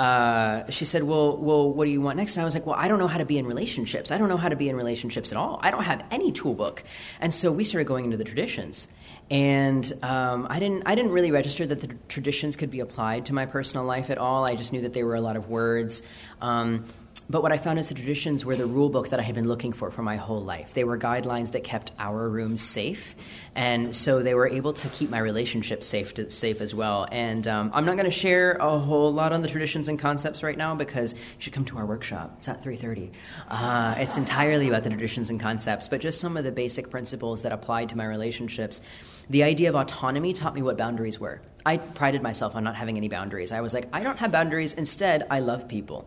[0.00, 2.36] uh, she said, well, well, what do you want next?
[2.36, 4.10] And I was like, well, I don't know how to be in relationships.
[4.10, 5.60] I don't know how to be in relationships at all.
[5.62, 6.82] I don't have any tool book.
[7.20, 8.88] And so we started going into the traditions.
[9.30, 13.34] And um, I, didn't, I didn't really register that the traditions could be applied to
[13.34, 14.46] my personal life at all.
[14.46, 16.02] I just knew that they were a lot of words.
[16.40, 16.86] Um,
[17.30, 19.46] but what I found is the traditions were the rule book that I had been
[19.46, 20.74] looking for for my whole life.
[20.74, 23.14] They were guidelines that kept our rooms safe,
[23.54, 27.06] and so they were able to keep my relationship safe to, safe as well.
[27.12, 30.42] And um, I'm not going to share a whole lot on the traditions and concepts
[30.42, 32.34] right now because you should come to our workshop.
[32.38, 33.12] It's at 3:30.
[33.48, 37.42] Uh, it's entirely about the traditions and concepts, but just some of the basic principles
[37.42, 38.82] that applied to my relationships.
[39.28, 41.40] The idea of autonomy taught me what boundaries were.
[41.64, 43.52] I prided myself on not having any boundaries.
[43.52, 44.72] I was like, I don't have boundaries.
[44.72, 46.06] Instead, I love people.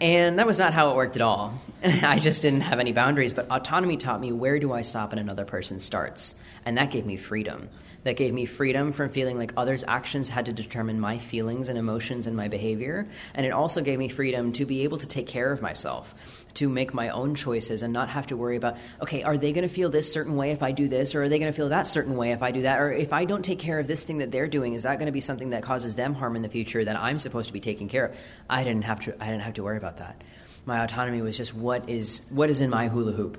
[0.00, 1.60] And that was not how it worked at all.
[1.84, 3.34] I just didn't have any boundaries.
[3.34, 6.36] But autonomy taught me where do I stop and another person starts.
[6.64, 7.68] And that gave me freedom.
[8.04, 11.76] That gave me freedom from feeling like others' actions had to determine my feelings and
[11.76, 13.08] emotions and my behavior.
[13.34, 16.14] And it also gave me freedom to be able to take care of myself
[16.56, 19.66] to make my own choices and not have to worry about, okay, are they going
[19.66, 21.68] to feel this certain way if I do this, or are they going to feel
[21.70, 24.04] that certain way if I do that, or if I don't take care of this
[24.04, 26.42] thing that they're doing, is that going to be something that causes them harm in
[26.42, 28.16] the future that I'm supposed to be taking care of?
[28.50, 29.14] I didn't have to.
[29.22, 30.22] I didn't have to worry about that.
[30.64, 33.38] My autonomy was just what is what is in my hula hoop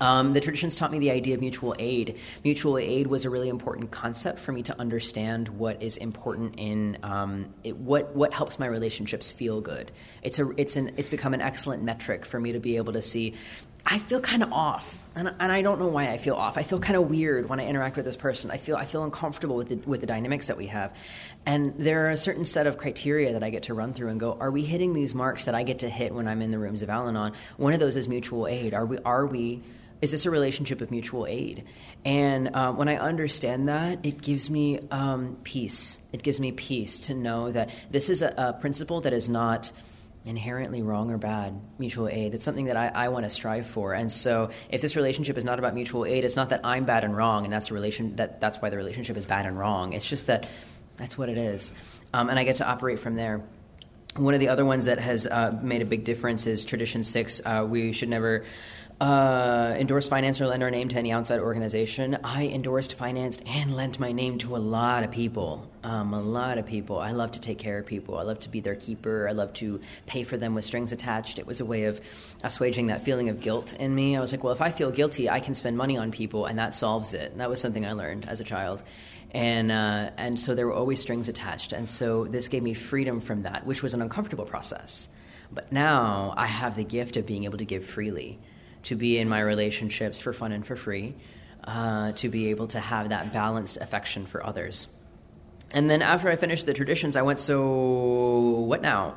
[0.00, 2.16] um, the traditions taught me the idea of mutual aid.
[2.42, 6.98] Mutual aid was a really important concept for me to understand what is important in
[7.02, 9.90] um, it, what what helps my relationships feel good.
[10.22, 13.02] It's a it's an it's become an excellent metric for me to be able to
[13.02, 13.34] see.
[13.84, 16.58] I feel kind of off, and, and I don't know why I feel off.
[16.58, 18.50] I feel kind of weird when I interact with this person.
[18.50, 20.94] I feel I feel uncomfortable with the, with the dynamics that we have,
[21.46, 24.20] and there are a certain set of criteria that I get to run through and
[24.20, 26.58] go: Are we hitting these marks that I get to hit when I'm in the
[26.58, 27.32] rooms of Al-Anon?
[27.56, 28.74] One of those is mutual aid.
[28.74, 29.62] Are we are we
[30.00, 31.64] is this a relationship of mutual aid?
[32.04, 36.00] And uh, when I understand that, it gives me um, peace.
[36.12, 39.72] It gives me peace to know that this is a, a, principle that is not
[40.24, 41.60] inherently wrong or bad.
[41.78, 42.34] Mutual aid.
[42.34, 43.92] It's something that I, I want to strive for.
[43.92, 47.04] And so, if this relationship is not about mutual aid, it's not that I'm bad
[47.04, 49.92] and wrong, and that's a relation that that's why the relationship is bad and wrong.
[49.92, 50.48] It's just that
[50.96, 51.72] that's what it is,
[52.14, 53.42] um, and I get to operate from there.
[54.16, 57.40] One of the other ones that has uh, made a big difference is Tradition Six.
[57.44, 58.44] Uh, we should never
[59.00, 62.18] uh, endorse, finance, or lend our name to any outside organization.
[62.22, 65.66] I endorsed, financed, and lent my name to a lot of people.
[65.82, 66.98] Um, a lot of people.
[66.98, 68.18] I love to take care of people.
[68.18, 69.26] I love to be their keeper.
[69.26, 71.38] I love to pay for them with strings attached.
[71.38, 71.98] It was a way of
[72.44, 74.18] assuaging that feeling of guilt in me.
[74.18, 76.58] I was like, well, if I feel guilty, I can spend money on people, and
[76.58, 77.32] that solves it.
[77.32, 78.82] And that was something I learned as a child.
[79.30, 81.72] And, uh, and so there were always strings attached.
[81.72, 85.08] And so this gave me freedom from that, which was an uncomfortable process.
[85.50, 88.38] But now I have the gift of being able to give freely
[88.84, 91.14] to be in my relationships for fun and for free,
[91.64, 94.88] uh, to be able to have that balanced affection for others.
[95.70, 99.14] And then after I finished the traditions, I went, So, what now?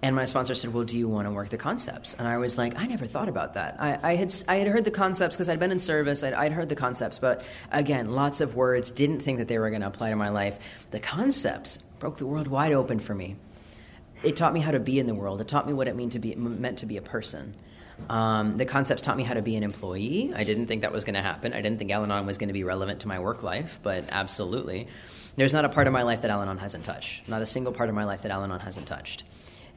[0.00, 2.56] And my sponsor said, "Well, do you want to work the concepts?" And I was
[2.56, 3.76] like, "I never thought about that.
[3.80, 6.22] I, I had I had heard the concepts because I'd been in service.
[6.22, 8.92] I'd, I'd, heard the concepts, but again, lots of words.
[8.92, 10.58] Didn't think that they were going to apply to my life.
[10.92, 13.34] The concepts broke the world wide open for me.
[14.22, 15.40] It taught me how to be in the world.
[15.40, 17.54] It taught me what it mean to be meant to be a person.
[18.08, 20.32] Um, the concepts taught me how to be an employee.
[20.34, 21.52] I didn't think that was going to happen.
[21.52, 24.04] I didn't think Al Anon was going to be relevant to my work life, but
[24.08, 24.88] absolutely.
[25.36, 27.28] There's not a part of my life that Al Anon hasn't touched.
[27.28, 29.24] Not a single part of my life that Al Anon hasn't touched.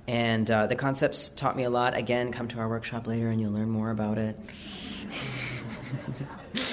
[0.08, 1.96] And uh, the concepts taught me a lot.
[1.96, 4.40] Again, come to our workshop later and you'll learn more about it.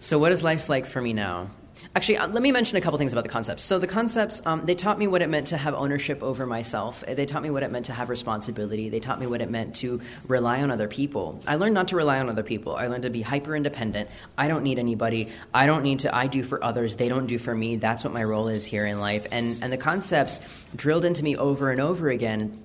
[0.00, 1.50] so, what is life like for me now?
[1.94, 3.62] Actually, uh, let me mention a couple things about the concepts.
[3.62, 7.04] So the concepts, um, they taught me what it meant to have ownership over myself.
[7.06, 8.88] They taught me what it meant to have responsibility.
[8.88, 11.38] They taught me what it meant to rely on other people.
[11.46, 12.74] I learned not to rely on other people.
[12.76, 14.08] I learned to be hyper independent.
[14.38, 15.28] I don't need anybody.
[15.52, 16.16] I don't need to.
[16.16, 16.96] I do for others.
[16.96, 17.76] They don't do for me.
[17.76, 19.26] That's what my role is here in life.
[19.30, 20.40] And and the concepts
[20.74, 22.58] drilled into me over and over again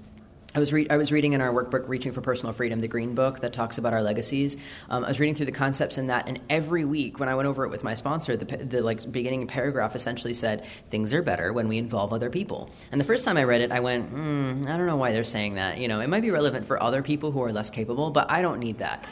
[0.55, 3.13] I was, re- I was reading in our workbook, Reaching for Personal Freedom, the green
[3.15, 4.57] book that talks about our legacies.
[4.89, 7.47] Um, I was reading through the concepts in that, and every week when I went
[7.47, 11.51] over it with my sponsor, the, the like beginning paragraph essentially said, "Things are better
[11.51, 14.65] when we involve other people." And the first time I read it, I went, mm,
[14.67, 15.79] "I don't know why they're saying that.
[15.79, 18.41] You know, it might be relevant for other people who are less capable, but I
[18.41, 19.03] don't need that."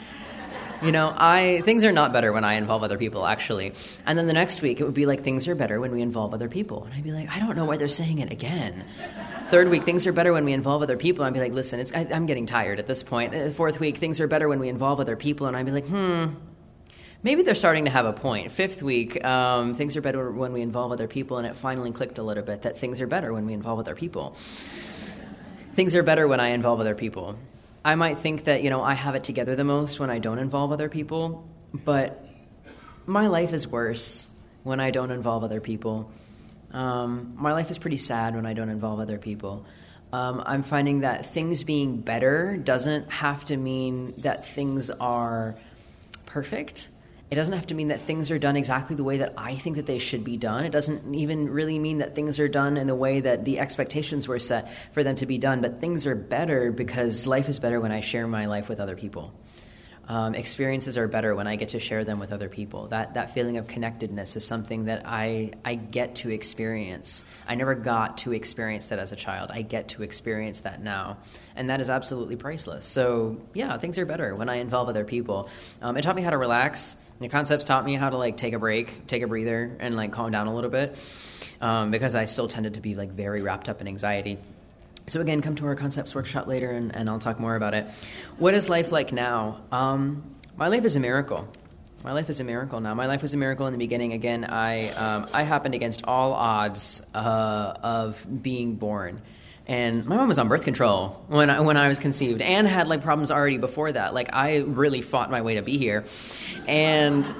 [0.82, 3.72] You know i things are not better when i involve other people actually
[4.04, 6.34] and then the next week it would be like things are better when we involve
[6.34, 8.84] other people and i'd be like i don't know why they're saying it again
[9.50, 11.24] Third week, things are better when we involve other people.
[11.24, 13.32] And I'd be like, listen, it's, I, am getting tired at this point.
[13.32, 15.46] Uh, fourth week, things are better when we involve other people.
[15.46, 16.34] And I'd be like, hmm,
[17.22, 18.50] maybe they're starting to have a point.
[18.50, 21.38] Fifth week, um, things are better when we involve other people.
[21.38, 23.94] And it finally clicked a little bit that things are better when we involve other
[23.94, 24.36] people.
[25.74, 27.38] Things are better when I involve other people.
[27.86, 30.40] I might think that, you know, I have it together the most when I don't
[30.40, 32.26] involve other people, but
[33.06, 34.28] my life is worse
[34.64, 36.10] when I don't involve other people.
[36.72, 39.66] Um, my life is pretty sad when I don't involve other people.
[40.12, 45.54] Um, I'm finding that things being better doesn't have to mean that things are
[46.26, 46.88] perfect.
[47.28, 49.76] It doesn't have to mean that things are done exactly the way that I think
[49.76, 50.64] that they should be done.
[50.64, 54.28] It doesn't even really mean that things are done in the way that the expectations
[54.28, 55.60] were set for them to be done.
[55.60, 58.94] But things are better because life is better when I share my life with other
[58.94, 59.34] people.
[60.08, 62.86] Um, experiences are better when I get to share them with other people.
[62.86, 67.24] That that feeling of connectedness is something that I I get to experience.
[67.48, 69.50] I never got to experience that as a child.
[69.52, 71.18] I get to experience that now,
[71.56, 72.86] and that is absolutely priceless.
[72.86, 75.48] So yeah, things are better when I involve other people.
[75.82, 76.96] Um, it taught me how to relax.
[77.18, 80.12] The concepts taught me how to like take a break, take a breather, and like
[80.12, 80.96] calm down a little bit,
[81.60, 84.38] um, because I still tended to be like very wrapped up in anxiety.
[85.08, 87.86] So, again, come to our concepts workshop later and, and I'll talk more about it.
[88.38, 89.60] What is life like now?
[89.70, 91.48] Um, my life is a miracle.
[92.02, 92.94] My life is a miracle now.
[92.94, 94.12] My life was a miracle in the beginning.
[94.12, 99.22] Again, I, um, I happened against all odds uh, of being born.
[99.68, 102.86] And my mom was on birth control when I, when I was conceived and had
[102.86, 104.14] like problems already before that.
[104.14, 106.04] Like I really fought my way to be here.
[106.68, 107.32] And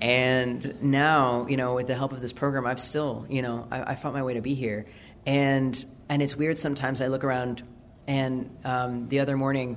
[0.00, 3.92] and now, you know, with the help of this program, I've still, you know, I,
[3.92, 4.86] I fought my way to be here.
[5.24, 7.00] And and it's weird sometimes.
[7.00, 7.62] I look around,
[8.06, 9.76] and um, the other morning,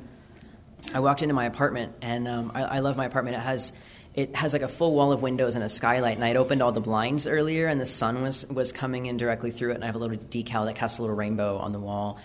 [0.94, 3.38] I walked into my apartment, and um, I, I, love my apartment.
[3.38, 3.74] It has
[4.20, 6.16] it has like a full wall of windows and a skylight.
[6.16, 9.52] And I'd opened all the blinds earlier, and the sun was was coming in directly
[9.52, 9.76] through it.
[9.76, 12.20] And I have a little decal that casts a little rainbow on the wall.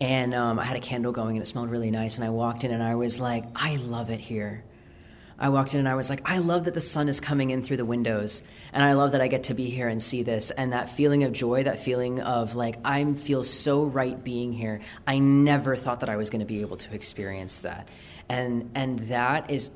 [0.00, 2.16] And um, I had a candle going, and it smelled really nice.
[2.16, 4.64] And I walked in, and I was like, I love it here.
[5.40, 7.62] I walked in and I was like, I love that the sun is coming in
[7.62, 8.42] through the windows.
[8.72, 10.50] And I love that I get to be here and see this.
[10.50, 14.80] And that feeling of joy, that feeling of like, I feel so right being here.
[15.06, 17.88] I never thought that I was going to be able to experience that.
[18.28, 19.70] And, and that is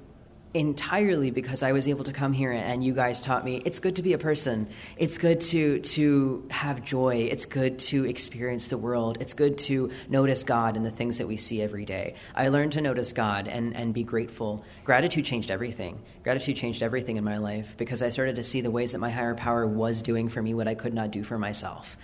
[0.54, 3.96] entirely because I was able to come here and you guys taught me it's good
[3.96, 4.68] to be a person.
[4.96, 7.28] It's good to to have joy.
[7.30, 9.18] It's good to experience the world.
[9.20, 12.14] It's good to notice God and the things that we see every day.
[12.34, 14.64] I learned to notice God and, and be grateful.
[14.84, 16.02] Gratitude changed everything.
[16.22, 19.10] Gratitude changed everything in my life because I started to see the ways that my
[19.10, 21.96] higher power was doing for me what I could not do for myself.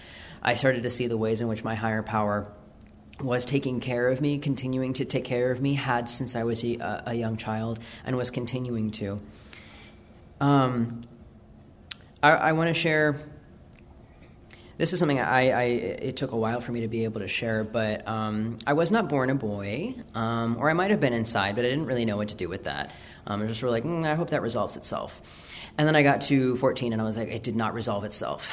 [0.42, 2.52] I started to see the ways in which my higher power
[3.20, 6.64] was taking care of me, continuing to take care of me, had since I was
[6.64, 9.20] a, a young child, and was continuing to.
[10.40, 11.04] Um,
[12.22, 13.16] I, I want to share.
[14.76, 17.26] This is something I, I, It took a while for me to be able to
[17.26, 21.12] share, but um, I was not born a boy, um, or I might have been
[21.12, 22.92] inside, but I didn't really know what to do with that.
[23.26, 25.20] Um, I was just like, mm, I hope that resolves itself.
[25.76, 28.48] And then I got to 14, and I was like, it did not resolve itself.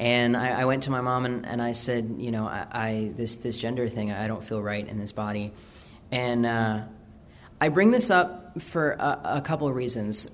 [0.00, 3.10] And I, I, went to my mom and, and I said, you know, I, I,
[3.18, 5.52] this this gender thing, I don't feel right in this body,
[6.10, 6.84] and uh,
[7.60, 10.26] I bring this up for a, a couple of reasons.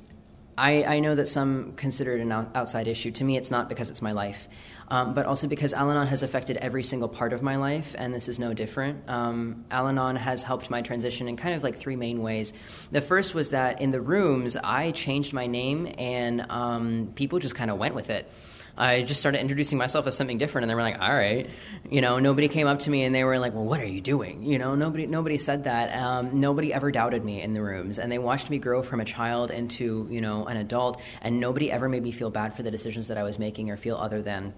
[0.57, 3.11] I, I, know that some consider it an outside issue.
[3.11, 4.49] To me, it's not because it's my life,
[4.89, 8.15] um, but also because Al Anon has affected every single part of my life, and
[8.15, 9.11] this is no different.
[9.11, 12.53] Um, Al Anon has helped my transition in kind of like three main ways.
[12.93, 17.57] The first was that in the rooms, I changed my name, and um, people just
[17.57, 18.31] kind of went with it.
[18.79, 21.49] I just started introducing myself as something different, and they were like, "All right,"
[21.91, 22.19] you know.
[22.19, 24.59] Nobody came up to me and they were like, "Well, what are you doing?" You
[24.59, 25.97] know, nobody nobody said that.
[25.97, 29.05] Um, nobody ever doubted me in the rooms, and they watched me grow from a
[29.05, 32.71] child into you know an adult, and nobody ever made me feel bad for the
[32.71, 34.53] decisions that I was making or feel other than.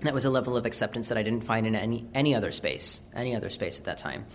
[0.00, 3.00] That was a level of acceptance that I didn't find in any any other space,
[3.14, 4.26] any other space at that time.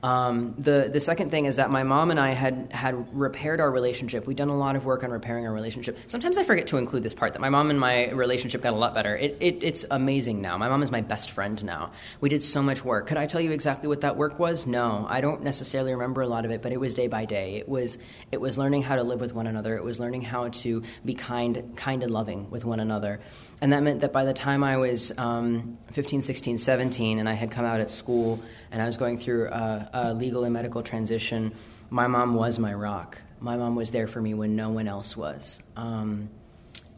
[0.00, 3.70] Um, the the second thing is that my mom and I had had repaired our
[3.70, 4.28] relationship.
[4.28, 5.98] We'd done a lot of work on repairing our relationship.
[6.06, 8.76] Sometimes I forget to include this part that my mom and my relationship got a
[8.76, 9.16] lot better.
[9.16, 10.56] It, it, it's amazing now.
[10.56, 11.90] My mom is my best friend now.
[12.20, 13.08] We did so much work.
[13.08, 14.68] Could I tell you exactly what that work was?
[14.68, 17.56] No, I don't necessarily remember a lot of it, but it was day by day.
[17.56, 17.98] It was
[18.30, 19.76] it was learning how to live with one another.
[19.76, 23.18] It was learning how to be kind kind and loving with one another.
[23.60, 27.32] And that meant that by the time I was um, 15, 16, 17, and I
[27.32, 28.40] had come out at school
[28.70, 31.52] and I was going through a, a legal and medical transition,
[31.90, 33.20] my mom was my rock.
[33.40, 35.60] My mom was there for me when no one else was.
[35.76, 36.28] Um,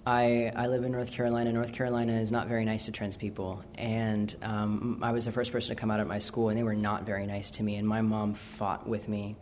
[0.07, 1.53] I, I live in North Carolina.
[1.53, 3.63] North Carolina is not very nice to trans people.
[3.77, 6.63] And um, I was the first person to come out of my school, and they
[6.63, 7.77] were not very nice to me.
[7.77, 9.37] And my mom fought with me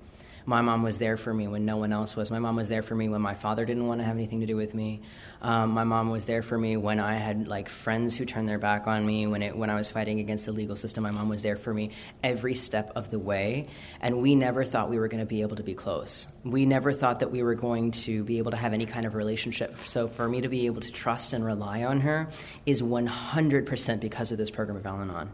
[0.49, 2.31] my mom was there for me when no one else was.
[2.31, 4.47] My mom was there for me when my father didn't want to have anything to
[4.47, 5.03] do with me.
[5.43, 8.59] Um, my mom was there for me when I had like friends who turned their
[8.59, 9.27] back on me.
[9.27, 11.75] When it when I was fighting against the legal system, my mom was there for
[11.75, 11.91] me
[12.25, 13.69] every step of the way.
[14.01, 16.29] And we never thought we were going to be able to be close.
[16.45, 19.15] We never thought that we were going to be able to have any kind of
[19.15, 19.77] relationship.
[19.81, 22.27] So for me to be able to trust and rely on her
[22.65, 25.31] is 100% because of this program of Al-Anon.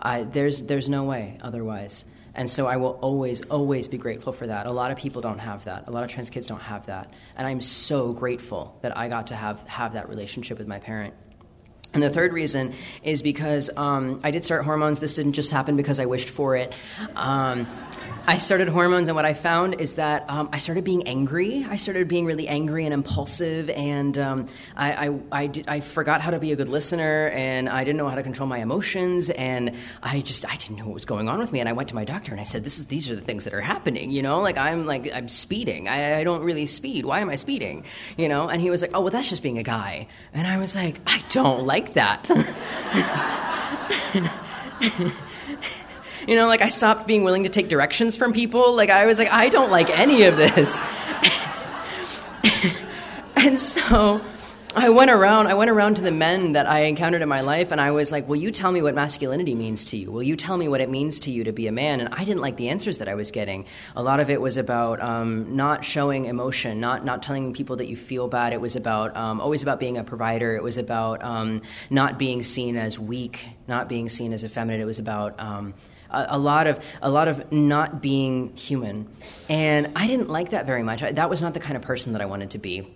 [0.00, 2.06] Uh, there's there's no way otherwise.
[2.34, 4.66] And so I will always, always be grateful for that.
[4.66, 5.88] A lot of people don't have that.
[5.88, 7.12] A lot of trans kids don't have that.
[7.36, 11.14] And I'm so grateful that I got to have, have that relationship with my parent.
[11.94, 12.74] And the third reason
[13.04, 14.98] is because um, I did start hormones.
[14.98, 16.74] This didn't just happen because I wished for it.
[17.14, 17.68] Um,
[18.26, 21.66] I started hormones, and what I found is that um, I started being angry.
[21.68, 26.22] I started being really angry and impulsive, and um, I, I, I, did, I, forgot
[26.22, 29.28] how to be a good listener, and I didn't know how to control my emotions,
[29.28, 31.60] and I just I didn't know what was going on with me.
[31.60, 33.44] And I went to my doctor, and I said, "This is these are the things
[33.44, 35.86] that are happening." You know, like I'm like I'm speeding.
[35.86, 37.04] I, I don't really speed.
[37.04, 37.84] Why am I speeding?
[38.16, 38.48] You know?
[38.48, 40.98] And he was like, "Oh, well, that's just being a guy." And I was like,
[41.06, 42.30] "I don't like that."
[46.26, 48.74] You know, like I stopped being willing to take directions from people.
[48.74, 50.82] Like I was like, I don't like any of this.
[53.36, 54.20] and so
[54.76, 57.70] I went around I went around to the men that I encountered in my life
[57.70, 60.10] and I was like, "Will you tell me what masculinity means to you?
[60.10, 62.24] Will you tell me what it means to you to be a man?" And I
[62.24, 63.66] didn't like the answers that I was getting.
[63.94, 67.86] A lot of it was about um, not showing emotion, not not telling people that
[67.86, 68.52] you feel bad.
[68.52, 70.56] It was about um, always about being a provider.
[70.56, 74.80] It was about um, not being seen as weak, not being seen as effeminate.
[74.80, 75.74] It was about um,
[76.14, 79.08] a, lot of a lot of not being human,
[79.48, 81.02] and I didn't like that very much.
[81.02, 82.86] I, that was not the kind of person that I wanted to be.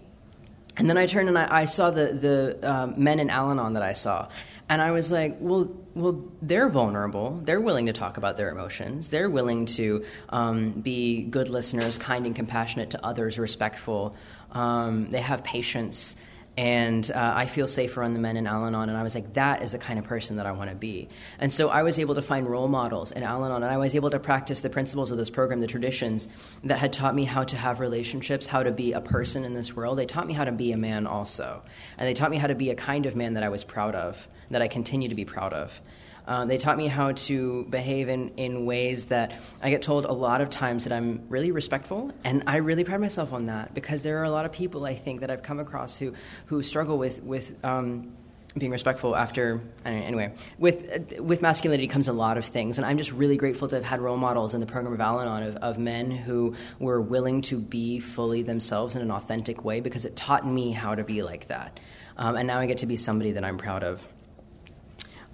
[0.77, 3.83] And then I turned and I, I saw the the um, men in Al-Anon that
[3.83, 4.29] I saw,
[4.69, 7.41] and I was like, well, well, they're vulnerable.
[7.43, 9.09] They're willing to talk about their emotions.
[9.09, 14.15] They're willing to um, be good listeners, kind and compassionate to others, respectful.
[14.53, 16.17] Um, they have patience
[16.59, 18.89] and uh, I feel safer on the men in Al Anon.
[18.89, 21.09] And I was like, that is the kind of person that I want to be.
[21.39, 23.95] And so I was able to find role models in Al Anon, and I was
[23.95, 26.27] able to practice the principles of this program, the traditions
[26.65, 29.77] that had taught me how to have relationships, how to be a person in this
[29.77, 29.99] world.
[29.99, 31.63] They taught me how to be a man also.
[31.97, 33.95] And they taught me how to be a kind of man that I was proud
[33.95, 35.81] of, that I continue to be proud of.
[36.29, 40.13] Uh, they taught me how to behave in, in ways that I get told a
[40.13, 44.03] lot of times that I'm really respectful, and I really pride myself on that because
[44.03, 46.13] there are a lot of people I think that I've come across who,
[46.47, 48.13] who struggle with, with um,
[48.59, 52.99] being respectful after know, anyway with with masculinity comes a lot of things and i'm
[52.99, 55.79] just really grateful to have had role models in the program of al-anon of, of
[55.79, 60.47] men who were willing to be fully themselves in an authentic way because it taught
[60.47, 61.79] me how to be like that.
[62.17, 64.09] Um, and now i get to be somebody that i'm proud of.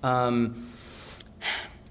[0.02, 0.68] Um,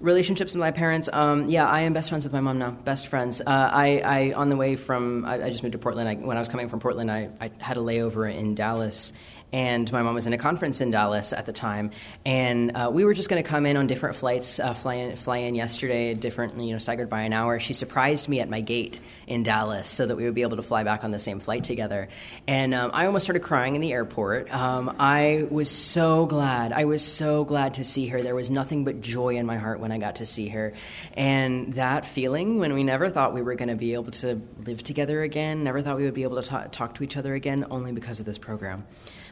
[0.00, 3.06] relationships with my parents um, yeah i am best friends with my mom now best
[3.06, 3.40] friends.
[3.40, 6.08] Uh, I, I, on the way from I, I just moved to portland.
[6.08, 9.12] I, when i was coming from portland I, I had a layover in dallas
[9.52, 11.92] and my mom was in a conference in Dallas at the time,
[12.26, 15.16] and uh, we were just going to come in on different flights, uh, fly in,
[15.16, 17.60] fly in yesterday, different, you know, staggered by an hour.
[17.60, 20.62] She surprised me at my gate in Dallas so that we would be able to
[20.62, 22.08] fly back on the same flight together,
[22.48, 24.52] and um, I almost started crying in the airport.
[24.52, 26.72] Um, I was so glad.
[26.72, 28.22] I was so glad to see her.
[28.22, 30.72] There was nothing but joy in my heart when I got to see her,
[31.14, 34.82] and that feeling when we never thought we were going to be able to live
[34.82, 37.66] together again, never thought we would be able to talk, talk to each other again,
[37.70, 38.84] only because of this program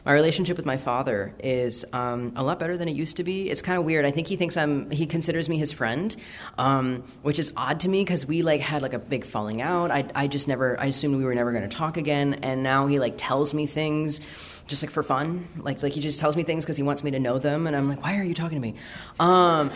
[0.05, 3.49] my relationship with my father is um, a lot better than it used to be.
[3.49, 4.05] It's kind of weird.
[4.05, 4.89] I think he thinks I'm.
[4.89, 6.15] He considers me his friend,
[6.57, 9.91] um, which is odd to me because we like had like a big falling out.
[9.91, 10.79] I I just never.
[10.79, 13.65] I assumed we were never going to talk again, and now he like tells me
[13.65, 14.19] things
[14.67, 15.47] just like for fun.
[15.57, 17.75] Like like he just tells me things because he wants me to know them, and
[17.75, 18.75] I'm like, why are you talking to me?
[19.19, 19.71] Um,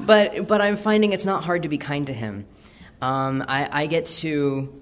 [0.06, 2.46] but but I'm finding it's not hard to be kind to him.
[3.00, 4.79] Um, I, I get to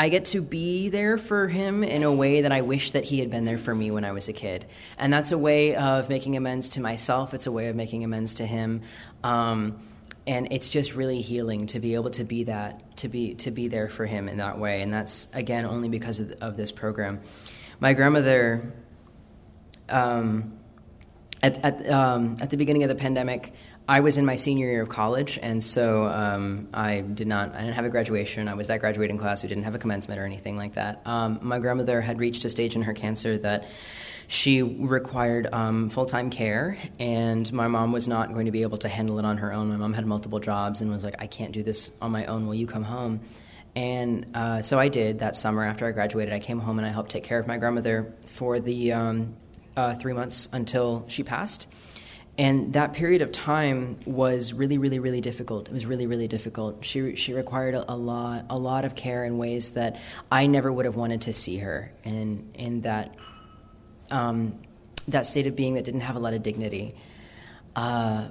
[0.00, 3.18] I get to be there for him in a way that I wish that he
[3.18, 4.64] had been there for me when I was a kid.
[4.96, 7.34] And that's a way of making amends to myself.
[7.34, 8.80] It's a way of making amends to him.
[9.22, 9.78] Um,
[10.26, 13.68] and it's just really healing to be able to be that to be to be
[13.68, 17.20] there for him in that way and that's again only because of, of this program
[17.80, 18.72] my grandmother
[19.88, 20.58] um,
[21.42, 23.54] at, at, um, at the beginning of the pandemic
[23.90, 27.56] I was in my senior year of college, and so um, I did not.
[27.56, 28.46] I didn't have a graduation.
[28.46, 31.00] I was that graduating class who didn't have a commencement or anything like that.
[31.04, 33.66] Um, my grandmother had reached a stage in her cancer that
[34.28, 38.78] she required um, full time care, and my mom was not going to be able
[38.78, 39.68] to handle it on her own.
[39.70, 42.46] My mom had multiple jobs and was like, I can't do this on my own.
[42.46, 43.22] Will you come home?
[43.74, 46.32] And uh, so I did that summer after I graduated.
[46.32, 49.34] I came home and I helped take care of my grandmother for the um,
[49.76, 51.66] uh, three months until she passed.
[52.38, 55.68] And that period of time was really, really, really difficult.
[55.68, 56.84] It was really, really difficult.
[56.84, 60.00] She she required a, a lot, a lot of care in ways that
[60.30, 63.14] I never would have wanted to see her in in that
[64.10, 64.58] um,
[65.08, 66.94] that state of being that didn't have a lot of dignity.
[67.76, 68.28] Uh,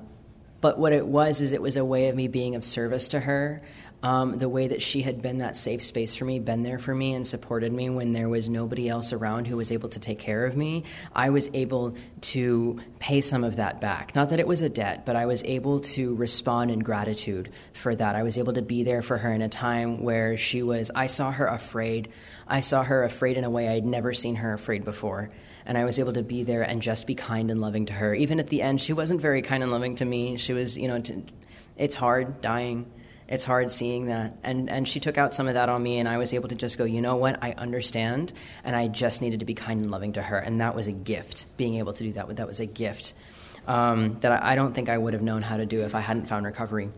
[0.62, 3.20] but what it was is it was a way of me being of service to
[3.20, 3.62] her.
[4.02, 6.96] Um, the way that she had been that safe space for me, been there for
[6.96, 10.20] me, and supported me when there was nobody else around who was able to take
[10.20, 14.16] care of me, I was able to pay some of that back.
[14.16, 17.94] Not that it was a debt, but I was able to respond in gratitude for
[17.94, 18.16] that.
[18.16, 21.08] I was able to be there for her in a time where she was, I
[21.08, 22.10] saw her afraid.
[22.48, 25.30] I saw her afraid in a way I'd never seen her afraid before
[25.66, 28.16] and I was able to be there and just be kind and loving to her.
[28.16, 30.38] Even at the end, she wasn't very kind and loving to me.
[30.38, 31.24] She was, you know, t-
[31.78, 32.88] it's hard dying.
[33.30, 34.38] It's hard seeing that.
[34.44, 36.56] And, and she took out some of that on me, and I was able to
[36.56, 39.92] just go, you know what, I understand, and I just needed to be kind and
[39.92, 40.38] loving to her.
[40.38, 42.36] And that was a gift, being able to do that.
[42.36, 43.14] That was a gift
[43.68, 46.00] um, that I, I don't think I would have known how to do if I
[46.00, 46.90] hadn't found recovery.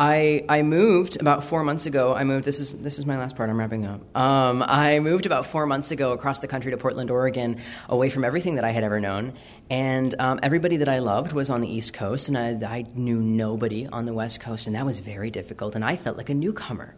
[0.00, 2.14] I, I moved about four months ago.
[2.14, 2.44] I moved.
[2.44, 3.50] This is this is my last part.
[3.50, 4.16] I'm wrapping up.
[4.16, 7.56] Um, I moved about four months ago across the country to Portland, Oregon,
[7.88, 9.32] away from everything that I had ever known,
[9.70, 13.20] and um, everybody that I loved was on the East Coast, and I, I knew
[13.20, 15.74] nobody on the West Coast, and that was very difficult.
[15.74, 16.94] And I felt like a newcomer.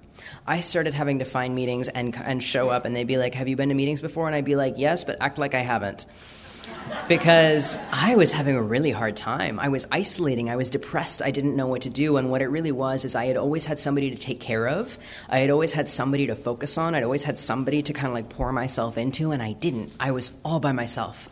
[0.46, 3.48] I started having to find meetings and and show up, and they'd be like, "Have
[3.48, 6.06] you been to meetings before?" And I'd be like, "Yes," but act like I haven't
[7.08, 9.58] because I was having a really hard time.
[9.58, 10.48] I was isolating.
[10.48, 11.22] I was depressed.
[11.22, 12.16] I didn't know what to do.
[12.16, 14.96] And what it really was is I had always had somebody to take care of.
[15.28, 16.94] I had always had somebody to focus on.
[16.94, 19.92] I'd always had somebody to kind of like pour myself into, and I didn't.
[19.98, 21.28] I was all by myself.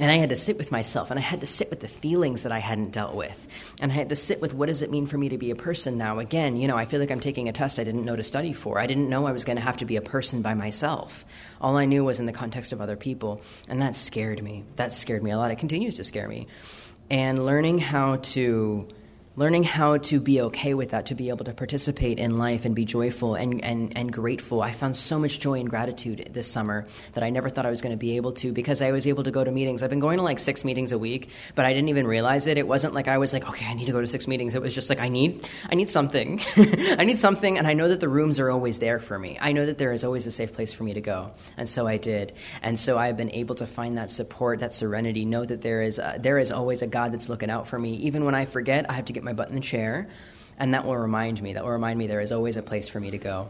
[0.00, 2.44] And I had to sit with myself and I had to sit with the feelings
[2.44, 3.46] that I hadn't dealt with.
[3.82, 5.56] And I had to sit with what does it mean for me to be a
[5.56, 6.20] person now?
[6.20, 8.54] Again, you know, I feel like I'm taking a test I didn't know to study
[8.54, 8.78] for.
[8.78, 11.26] I didn't know I was going to have to be a person by myself.
[11.60, 13.42] All I knew was in the context of other people.
[13.68, 14.64] And that scared me.
[14.76, 15.50] That scared me a lot.
[15.50, 16.46] It continues to scare me.
[17.10, 18.88] And learning how to
[19.36, 22.74] learning how to be okay with that, to be able to participate in life and
[22.74, 24.60] be joyful and, and, and grateful.
[24.60, 27.80] I found so much joy and gratitude this summer that I never thought I was
[27.80, 29.82] going to be able to because I was able to go to meetings.
[29.82, 32.58] I've been going to like six meetings a week, but I didn't even realize it.
[32.58, 34.56] It wasn't like I was like, okay, I need to go to six meetings.
[34.56, 36.40] It was just like, I need, I need something.
[36.56, 39.38] I need something, and I know that the rooms are always there for me.
[39.40, 41.86] I know that there is always a safe place for me to go, and so
[41.86, 42.32] I did.
[42.62, 46.00] And so I've been able to find that support, that serenity, know that there is,
[46.18, 47.94] there is always a God that's looking out for me.
[47.94, 50.08] Even when I forget, I have to get my my butt in the chair,
[50.58, 51.54] and that will remind me.
[51.54, 53.48] That will remind me there is always a place for me to go.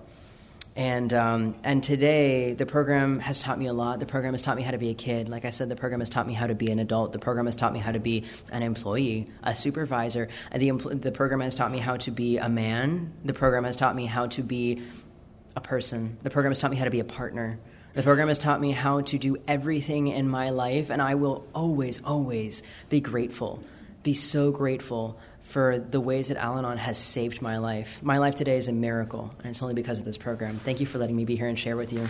[0.77, 3.99] And um, and today the program has taught me a lot.
[3.99, 5.29] The program has taught me how to be a kid.
[5.29, 7.13] Like I said, the program has taught me how to be an adult.
[7.13, 10.29] The program has taught me how to be an employee, a supervisor.
[10.55, 13.13] The the program has taught me how to be a man.
[13.25, 14.83] The program has taught me how to be
[15.57, 16.19] a person.
[16.23, 17.59] The program has taught me how to be a partner.
[17.95, 21.45] The program has taught me how to do everything in my life, and I will
[21.53, 23.65] always, always be grateful.
[24.05, 25.19] Be so grateful
[25.51, 28.01] for the ways that Al Anon has saved my life.
[28.03, 30.57] My life today is a miracle, and it's only because of this program.
[30.57, 32.07] Thank you for letting me be here and share with you.